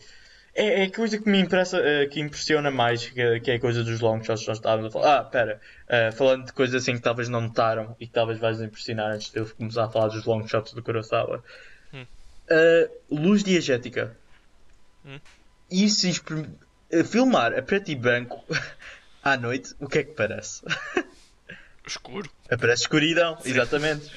[0.62, 3.55] É, é a coisa que me impressa, eh, que impressiona mais, que, é- que é
[3.55, 5.18] a coisa dos long shots que nós estávamos a falar.
[5.20, 8.60] Ah, pera, eh, falando de coisas assim que talvez não notaram e que talvez vais
[8.60, 11.41] impressionar antes de eu começar a falar dos long shots do Kurosawa.
[11.93, 12.05] Hum.
[12.49, 14.18] Eh, luz diegética.
[15.05, 15.20] Hum.
[15.72, 16.05] Isso,
[16.91, 18.43] eh, filmar a preto e branco
[19.24, 20.62] à noite, o que é que parece?
[21.88, 22.30] Escuro.
[22.51, 23.51] Aparece escuridão, Sim.
[23.51, 24.12] exatamente.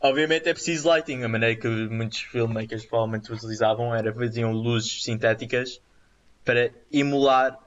[0.00, 1.22] Obviamente é preciso lighting.
[1.22, 5.80] A maneira que muitos filmmakers provavelmente utilizavam era faziam luzes sintéticas
[6.44, 7.58] para emular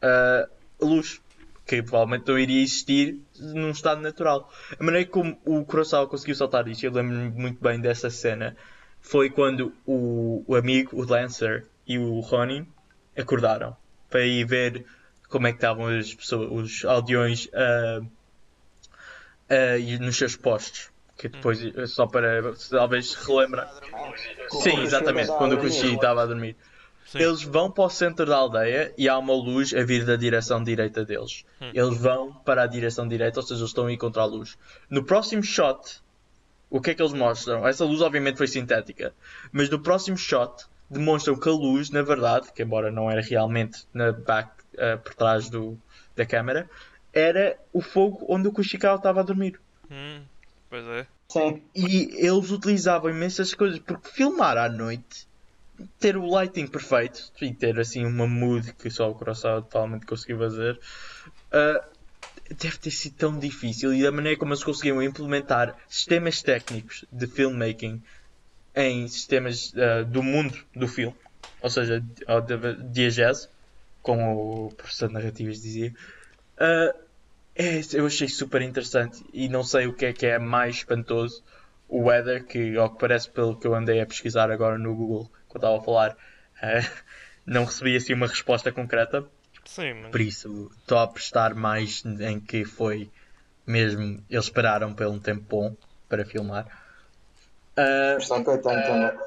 [0.00, 0.48] ah,
[0.80, 1.20] a luz.
[1.66, 4.52] que provavelmente não iria existir num estado natural.
[4.78, 8.56] A maneira como o Kurosawa conseguiu saltar isto, eu lembro-me muito bem dessa cena,
[9.00, 12.66] foi quando o, o amigo, o Lancer e o Ronin
[13.16, 13.76] acordaram
[14.10, 14.84] para ir ver
[15.28, 18.04] como é que estavam as pessoas, os aldeões uh,
[19.50, 20.91] uh, nos seus postos.
[21.22, 23.72] Que depois, só para talvez relembrar.
[24.50, 26.56] Sim, exatamente, quando o Kushi estava a dormir.
[27.06, 27.20] Sim.
[27.20, 30.64] Eles vão para o centro da aldeia e há uma luz a vir da direção
[30.64, 31.44] direita deles.
[31.60, 31.70] Hum.
[31.72, 34.58] Eles vão para a direção direita, ou seja, eles estão a ir contra a luz.
[34.90, 36.02] No próximo shot,
[36.68, 37.68] o que é que eles mostram?
[37.68, 39.14] Essa luz obviamente foi sintética,
[39.52, 43.86] mas no próximo shot demonstram que a luz, na verdade, que embora não era realmente
[43.94, 45.78] na back, uh, por trás do,
[46.16, 46.68] da câmera,
[47.12, 49.60] era o fogo onde o Kushikawa estava a dormir.
[49.88, 50.22] Hum,
[50.68, 51.06] pois é.
[51.32, 51.62] Sim.
[51.74, 55.26] E eles utilizavam imensas coisas, porque filmar à noite
[55.98, 60.38] ter o lighting perfeito e ter assim uma mood que só o Kurosawa totalmente conseguiu
[60.38, 61.92] fazer uh,
[62.54, 63.94] deve ter sido tão difícil.
[63.94, 68.02] E da maneira como eles conseguiram implementar sistemas técnicos de filmmaking
[68.74, 71.16] em sistemas uh, do mundo do filme,
[71.62, 72.02] ou seja,
[72.90, 73.48] diegese,
[74.02, 75.92] como o professor de narrativas dizia,
[76.58, 77.01] uh,
[77.54, 81.42] é, eu achei super interessante e não sei o que é que é mais espantoso
[81.92, 85.30] o weather, que ao que parece pelo que eu andei a pesquisar agora no Google,
[85.50, 87.02] que eu estava a falar, uh,
[87.44, 89.26] não recebi assim uma resposta concreta.
[89.66, 90.10] Sim, mas...
[90.10, 93.10] Por isso, estou a apostar mais em que foi
[93.66, 94.24] mesmo.
[94.30, 95.76] Eles esperaram pelo um tempo bom
[96.08, 96.66] para filmar.
[97.76, 99.18] Uh, também.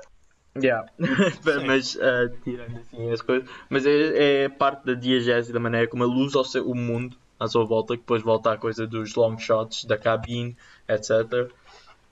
[0.57, 0.89] Yeah.
[1.65, 6.03] mas uh, tirando assim as coisas, mas é, é parte da diegese da maneira como
[6.03, 9.15] a luz ao seu, o mundo à sua volta, que depois volta à coisa dos
[9.15, 10.55] long shots, da cabine,
[10.87, 11.51] etc.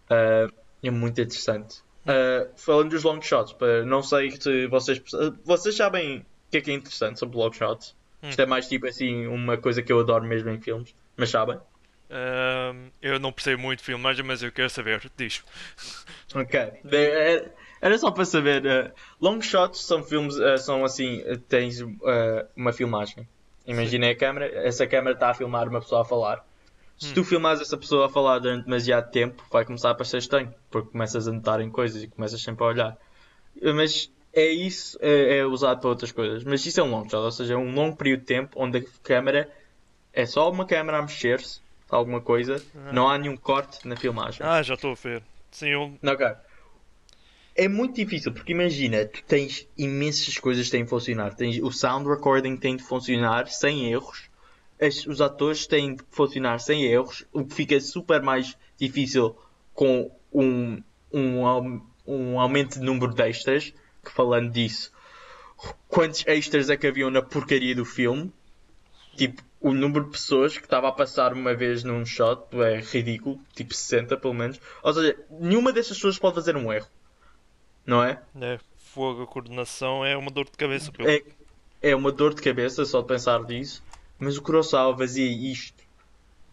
[0.09, 1.81] Uh, é muito interessante.
[2.03, 3.55] Uh, falando dos long shots,
[3.85, 5.01] não sei se vocês.
[5.45, 7.95] Vocês sabem o que é que é interessante sobre long shots?
[8.21, 8.29] Hum.
[8.29, 11.57] Isto é mais tipo assim, uma coisa que eu adoro mesmo em filmes, mas sabem?
[12.13, 15.43] Uh, eu não percebo muito de filmagem, mas eu quero saber, diz.
[16.35, 16.59] Ok.
[16.59, 18.63] É, era só para saber.
[18.65, 21.79] Uh, long shots são filmes, uh, são assim, tens
[22.55, 23.27] uma filmagem.
[23.65, 26.45] Imagina a câmera, essa câmera está a filmar uma pessoa a falar.
[26.97, 27.13] Se hum.
[27.15, 30.91] tu filmares essa pessoa a falar durante demasiado tempo, vai começar a parecer estranho, porque
[30.91, 32.97] começas a notar em coisas e começas sempre a olhar.
[33.61, 36.43] Mas é isso, é, é, usado para outras coisas.
[36.43, 38.79] Mas isso é um long shot, ou seja, é um longo período de tempo onde
[38.79, 39.49] a câmera
[40.11, 42.91] é só uma câmera a mexer-se, alguma coisa, ah.
[42.91, 44.45] não há nenhum corte na filmagem.
[44.45, 45.23] Ah, já estou a ver.
[45.51, 45.97] Sim, eu...
[46.03, 46.27] Ok.
[47.55, 51.35] É muito difícil, porque imagina, tu tens imensas coisas que têm de funcionar.
[51.35, 54.29] Tens, o sound recording tem de funcionar sem erros
[54.85, 59.35] as, os atores têm de funcionar sem erros, o que fica super mais difícil
[59.73, 60.81] com um,
[61.11, 63.73] um, um aumento de número de extras.
[64.03, 64.91] Que falando disso,
[65.87, 68.33] quantos extras é que haviam na porcaria do filme?
[69.15, 73.39] Tipo, o número de pessoas que estava a passar uma vez num shot é ridículo,
[73.55, 74.59] tipo 60 pelo menos.
[74.81, 76.87] Ou seja, nenhuma dessas pessoas pode fazer um erro,
[77.85, 78.21] não é?
[78.39, 80.91] É, fogo, a coordenação é uma dor de cabeça.
[80.91, 81.09] Pelo...
[81.09, 81.21] É,
[81.81, 83.83] é uma dor de cabeça só de pensar disso.
[84.17, 85.83] Mas o Kurosawa fazia isto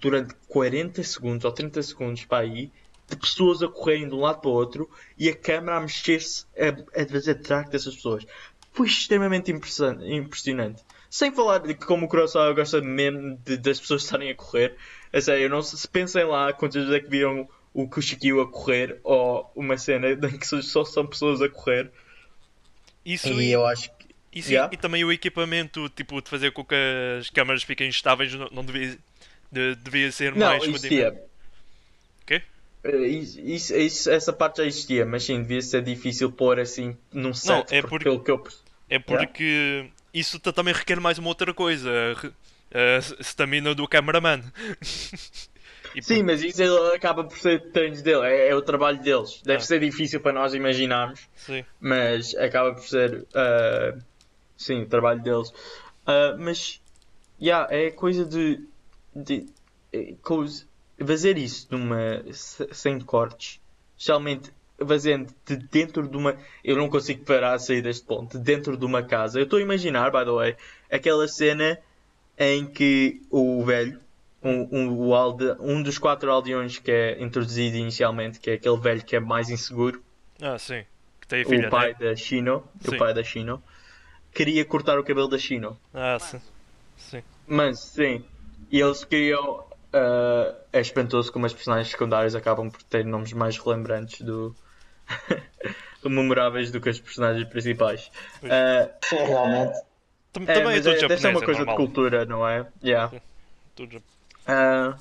[0.01, 2.73] durante 40 segundos ou 30 segundos para aí,
[3.09, 6.47] de pessoas a correrem de um lado para o outro e a câmera a mexer-se,
[6.57, 8.27] a, a fazer track dessas pessoas.
[8.73, 10.83] Foi extremamente impressionante.
[11.11, 14.77] Sem falar de que como o Kurosawa gosta mesmo de, das pessoas estarem a correr.
[15.13, 18.99] É sério, não se pensem lá quantas vezes é que viram o Kushikyo a correr
[19.03, 21.91] ou uma cena em que só são pessoas a correr.
[23.05, 24.01] Isso e eu acho que
[24.33, 24.73] e, sim, yeah.
[24.73, 26.75] e também o equipamento, tipo, de fazer com que
[27.19, 28.97] as câmaras fiquem estáveis, não, não devia,
[29.51, 31.11] de, devia ser não, mais existia.
[32.23, 32.43] O quê?
[32.85, 37.35] Uh, isso, isso, essa parte já existia, mas sim, devia ser difícil pôr assim num
[37.35, 37.49] set.
[37.49, 38.45] Não, é porque, porque eu...
[38.89, 39.91] é porque yeah.
[40.15, 41.91] isso também requer mais uma outra coisa:
[42.73, 44.45] a stamina do cameraman.
[46.01, 46.63] Sim, mas isso
[46.95, 49.41] acaba por ser treinos dele, é, é, o trabalho deles.
[49.43, 49.67] Deve ah.
[49.67, 51.65] ser difícil para nós imaginarmos, Sim.
[51.81, 54.01] mas acaba por ser uh,
[54.61, 55.49] Sim, o trabalho deles.
[55.49, 56.83] Uh, mas,
[57.41, 58.63] yeah, é coisa de,
[59.17, 59.47] de
[59.91, 60.67] é, coisa,
[61.03, 63.59] fazer isso numa, sem cortes,
[63.97, 64.53] especialmente
[64.87, 66.37] fazendo de dentro de uma.
[66.63, 68.39] Eu não consigo parar a sair deste ponto.
[68.39, 69.39] De dentro de uma casa.
[69.39, 70.57] Eu estou a imaginar, by the way,
[70.91, 71.79] aquela cena
[72.39, 73.99] em que o velho,
[74.43, 78.79] um, um, o alde, um dos quatro aldeões que é introduzido inicialmente, que é aquele
[78.79, 80.03] velho que é mais inseguro.
[80.41, 80.85] Ah, sim.
[81.21, 82.09] Que tem a filha, o pai né?
[82.09, 82.65] da Shino.
[82.87, 83.63] O pai da Shino
[84.33, 85.79] queria cortar o cabelo da Chino.
[85.93, 86.41] Ah, sim.
[86.97, 87.23] sim.
[87.47, 88.25] Mas, sim.
[88.71, 89.69] E eles queriam.
[89.93, 94.55] Uh, é espantoso como as personagens secundárias acabam por ter nomes mais relembrantes do.
[96.09, 98.11] memoráveis do que as personagens principais.
[98.43, 99.77] Uh, Realmente.
[99.77, 99.83] É,
[100.33, 101.77] Também é, mas é, deve ser uma coisa normal.
[101.77, 102.67] de cultura, não é?
[102.83, 103.13] Yeah.
[103.75, 104.03] Tudo.
[104.51, 104.99] Uh,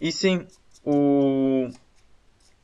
[0.00, 0.46] e sim,
[0.84, 1.68] o,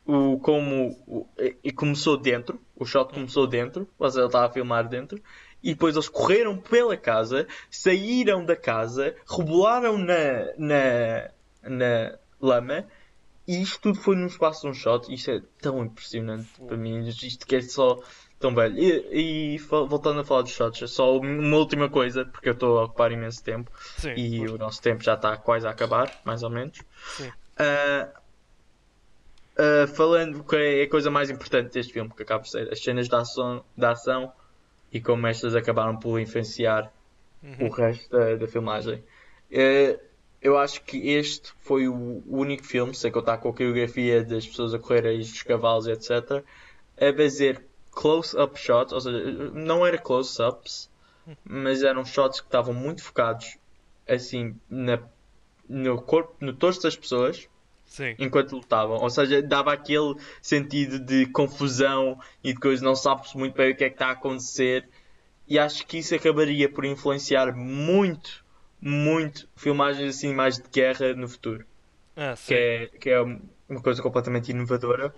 [0.04, 1.26] o como o,
[1.62, 5.22] e começou dentro, o shot começou dentro, seja, ele estava a filmar dentro,
[5.62, 11.30] e depois eles correram pela casa, saíram da casa, rebolaram na, na,
[11.62, 12.84] na lama,
[13.46, 17.06] e isto tudo foi num espaço de um shot, isto é tão impressionante para mim,
[17.06, 18.00] isto que é só
[18.42, 18.76] tão velho.
[18.78, 22.84] E, e voltando a falar dos shots, só uma última coisa, porque eu estou a
[22.84, 24.52] ocupar imenso tempo Sim, e pois.
[24.52, 26.78] o nosso tempo já está quase a acabar, mais ou menos.
[27.20, 28.08] Uh,
[29.56, 32.82] uh, falando que é a coisa mais importante deste filme, que acaba por ser as
[32.82, 34.32] cenas de ação, de ação
[34.92, 36.92] e como estas acabaram por influenciar
[37.42, 37.66] Uhum.
[37.66, 39.02] o resto da, da filmagem.
[39.50, 39.98] Uh,
[40.40, 44.74] eu acho que este foi o único filme, sem contar com a coreografia das pessoas
[44.74, 46.44] a correrem dos cavalos, etc.,
[46.96, 50.90] a fazer close-up shots, ou seja, não era close-ups,
[51.44, 53.56] mas eram shots que estavam muito focados
[54.08, 54.98] assim na,
[55.68, 57.48] no corpo, no torso das pessoas
[57.84, 58.14] Sim.
[58.18, 63.54] enquanto lutavam, ou seja, dava aquele sentido de confusão e de coisa, não sabes muito
[63.54, 64.88] bem o que é que está a acontecer,
[65.46, 68.44] e acho que isso acabaria por influenciar muito,
[68.80, 71.64] muito filmagens assim mais de guerra no futuro,
[72.16, 75.14] Ah, que é, que é uma coisa completamente inovadora.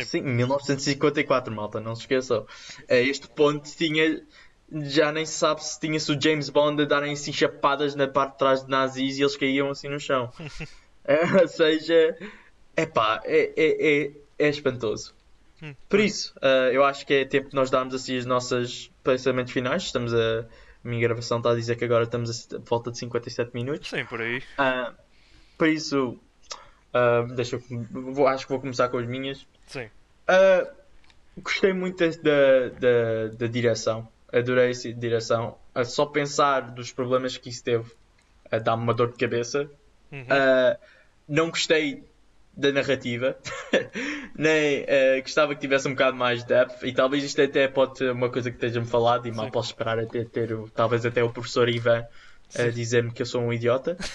[0.00, 0.04] Sim.
[0.04, 2.46] Sim, 1954, malta, não se esqueçam.
[2.88, 4.22] A este ponto tinha.
[4.70, 8.32] Já nem se sabe se tinha-se o James Bond a darem assim chapadas na parte
[8.32, 10.32] de trás de nazis e eles caíam assim no chão.
[11.04, 12.16] É, ou seja,
[12.76, 15.12] epá, é, é, é, é espantoso.
[15.60, 15.74] Hum.
[15.88, 19.52] Por isso, ah, eu acho que é tempo de nós darmos assim os nossos pensamentos
[19.52, 19.82] finais.
[19.82, 20.46] Estamos a.
[20.84, 23.90] A minha gravação está a dizer que agora estamos a volta de 57 minutos.
[23.90, 24.42] Sim, por aí.
[24.58, 24.92] Ah,
[25.56, 26.18] por isso,
[26.92, 27.62] ah, deixa eu,
[28.12, 29.46] vou, acho que vou começar com as minhas.
[29.72, 29.88] Sim.
[30.28, 30.70] Uh,
[31.38, 34.06] gostei muito da, da, da, direção.
[34.30, 35.56] Adorei essa direção.
[35.74, 37.90] Uh, só pensar dos problemas que isso teve
[38.52, 39.70] uh, dá-me uma dor de cabeça.
[40.10, 40.20] Uhum.
[40.20, 40.78] Uh,
[41.26, 42.04] não gostei
[42.54, 43.36] da narrativa.
[44.36, 46.82] Nem uh, gostava que tivesse um bocado mais depth.
[46.82, 49.26] E talvez isto até pode ser uma coisa que esteja-me falado.
[49.26, 52.06] E mal posso esperar até ter o, talvez até o professor Ivan
[52.54, 53.96] a dizer-me que eu sou um idiota.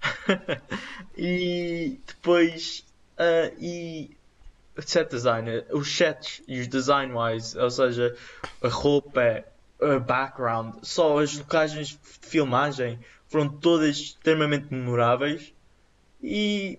[1.16, 2.84] E depois.
[3.20, 4.16] Uh, e
[4.78, 8.16] set design, os sets e os design wise, ou seja,
[8.62, 9.44] a roupa,
[9.80, 12.98] a background, só as locagens de filmagem
[13.28, 15.52] foram todas extremamente memoráveis
[16.22, 16.78] e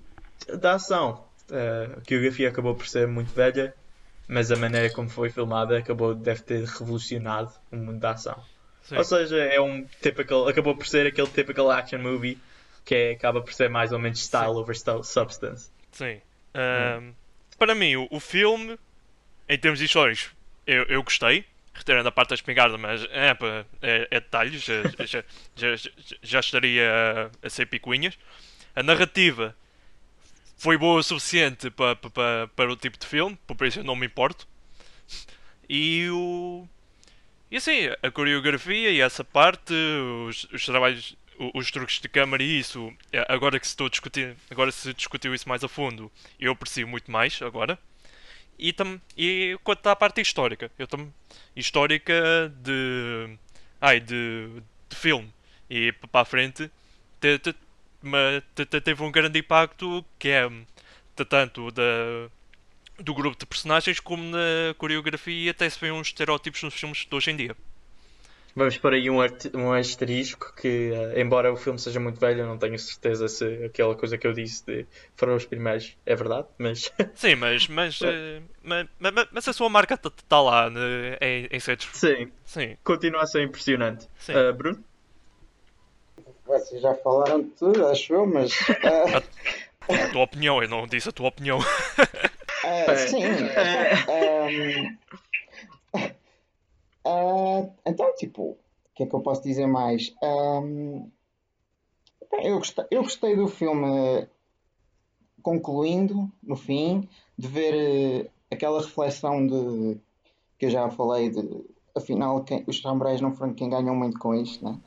[0.60, 1.28] da ação.
[1.50, 3.74] Uh, a coreografia acabou por ser muito velha,
[4.28, 8.42] mas a maneira como foi filmada acabou deve ter revolucionado o mundo da ação.
[8.84, 8.98] Sim.
[8.98, 12.38] Ou seja, é um typical, acabou por ser aquele typical action movie
[12.84, 15.70] que é- acaba por ser mais ou menos style over stu- substance.
[15.92, 16.20] Sim.
[16.54, 17.14] Ahm,
[17.58, 18.78] Para mim, o, o filme,
[19.48, 20.30] em termos de histórias,
[20.66, 21.46] eu, eu gostei.
[21.74, 23.32] Retirando a parte da espingarda, mas é,
[23.82, 24.74] é, é detalhes, já,
[25.06, 25.24] já,
[25.56, 25.92] já,
[26.22, 28.20] já- estaria a, ser picuinhas.
[28.76, 29.56] A narrativa
[30.58, 33.96] foi boa o suficiente para, para, para o tipo de filme, por isso eu não
[33.96, 34.46] me importo.
[35.70, 36.68] E o.
[37.50, 39.74] E assim, a coreografia e essa parte,
[40.28, 41.16] os, os trabalhos,
[41.54, 44.94] os truques de câmara e isso, é, agora que se estou a discutir, agora se
[44.94, 47.78] discutiu isso mais a fundo, eu aprecio muito mais agora.
[48.60, 51.12] E, tam, e quanto à parte histórica, eu tam,
[51.56, 52.14] histórica
[52.64, 53.38] de,
[53.80, 54.50] ai, de,
[54.90, 55.34] de filme
[55.70, 56.70] e para a frente,
[57.20, 57.56] te- te-
[58.56, 60.50] te- te- teve um grande impacto que é
[61.30, 61.84] tanto da,
[63.00, 67.16] do grupo de personagens como na coreografia até se vê uns estereótipos nos filmes de
[67.16, 67.56] hoje em dia.
[68.56, 69.18] Vamos por aí um,
[69.56, 73.46] um asterisco que, eh, embora o filme seja muito velho, eu não tenho certeza se
[73.66, 74.86] aquela coisa que eu disse de
[75.16, 79.54] foram os primeiros é verdade, mas Sim, mas mas, eh, ma- ma- ma- mas a
[79.54, 81.90] sua marca está lá né, em, em certos.
[81.94, 84.08] sim, Sim, continua a ser impressionante.
[84.20, 84.34] Sim.
[84.34, 84.84] Eh, Bruno?
[86.46, 88.52] Vocês já falaram de tudo, acho eu, mas.
[89.88, 91.60] a tua opinião, eu não disse a tua opinião.
[93.08, 93.24] sim.
[94.10, 94.98] ahm,
[97.06, 98.58] ah, então, tipo, o
[98.96, 100.14] que é que eu posso dizer mais?
[100.22, 101.10] Ahm,
[102.32, 104.28] bem, eu, gostei, eu gostei do filme,
[105.42, 109.98] concluindo, no fim, de ver eh, aquela reflexão de
[110.58, 114.34] que eu já falei de afinal quem- os samurais não foram quem ganham muito com
[114.36, 114.80] isto, né?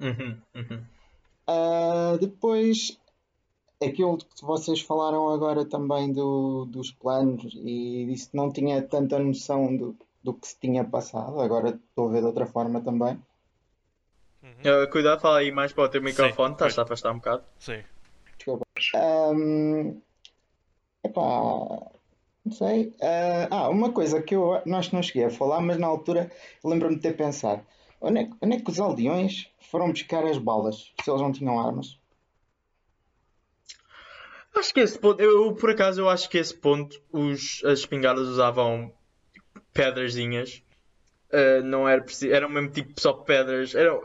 [0.00, 0.84] Uhum, uhum.
[1.46, 2.96] Ah, depois,
[3.82, 9.18] aquilo que vocês falaram agora também do, dos planos e disso que não tinha tanta
[9.18, 13.20] noção do, do que se tinha passado, agora estou a ver de outra forma também.
[14.64, 17.44] Eh, cuidado, fala aí mais para o teu microfone, estás a afastar um bocado.
[17.58, 17.82] Sim.
[18.94, 20.00] Ahm,
[21.04, 21.22] epá,
[22.44, 22.94] não sei.
[23.02, 25.86] Ah, ah, uma coisa que eu não- acho que não cheguei a falar, mas na
[25.86, 26.30] altura
[26.64, 27.64] lembro-me de ter pensado.
[28.00, 30.92] Onde é, que- onde é que os aldeões foram buscar as balas?
[31.02, 31.98] Se eles não tinham armas?
[34.56, 38.26] Acho que esse ponto, eu por acaso eu acho que esse ponto os, as espingardas
[38.28, 38.92] usavam
[39.72, 40.62] pedrazinhas.
[41.30, 43.74] Uh, não era preciso, eram mesmo tipo só pedras.
[43.74, 44.00] Eram,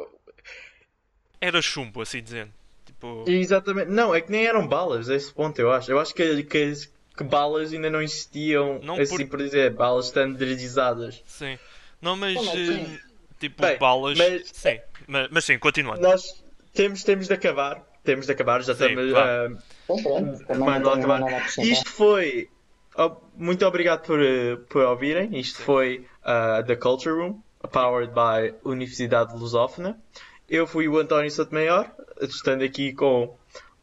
[1.39, 2.51] Era chumbo, assim dizendo.
[2.85, 5.89] Tipo, exatamente, não, é que nem eram balas, a esse ponto eu acho.
[5.91, 6.73] Eu acho que, que,
[7.17, 11.21] que balas ainda não existiam, Não assim por- por dizer, balas standardizadas.
[11.25, 11.57] sim.
[12.01, 12.37] Não, mas.
[12.37, 12.95] Assim?
[12.95, 12.99] eh,
[13.39, 14.17] Tipo, Bem, balas.
[14.17, 14.79] mas- Sim.
[15.07, 16.01] Mas, mas sim, continuando.
[16.01, 16.43] Nós
[16.73, 19.11] temos, temos de acabar, temos de acabar, já Sim, estamos.
[19.11, 21.47] uh, pronto, também Mano, não tenho acabar.
[21.59, 22.49] Isto foi.
[22.95, 25.37] oh, muito obrigado por, eh, por ouvirem.
[25.39, 29.99] Isto foi uh, The Culture Room, powered by Universidade Lusófona.
[30.49, 31.87] Eu fui o António Sotomayor,
[32.21, 33.35] estando aqui com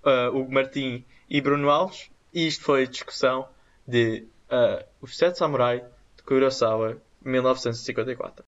[0.05, 2.11] uh, Hugo Martim e Bruno Alves.
[2.33, 3.49] E isto foi a discussão
[3.87, 5.85] de uh, Os Sete Samurai
[6.17, 8.35] de Kurosawa, 1954.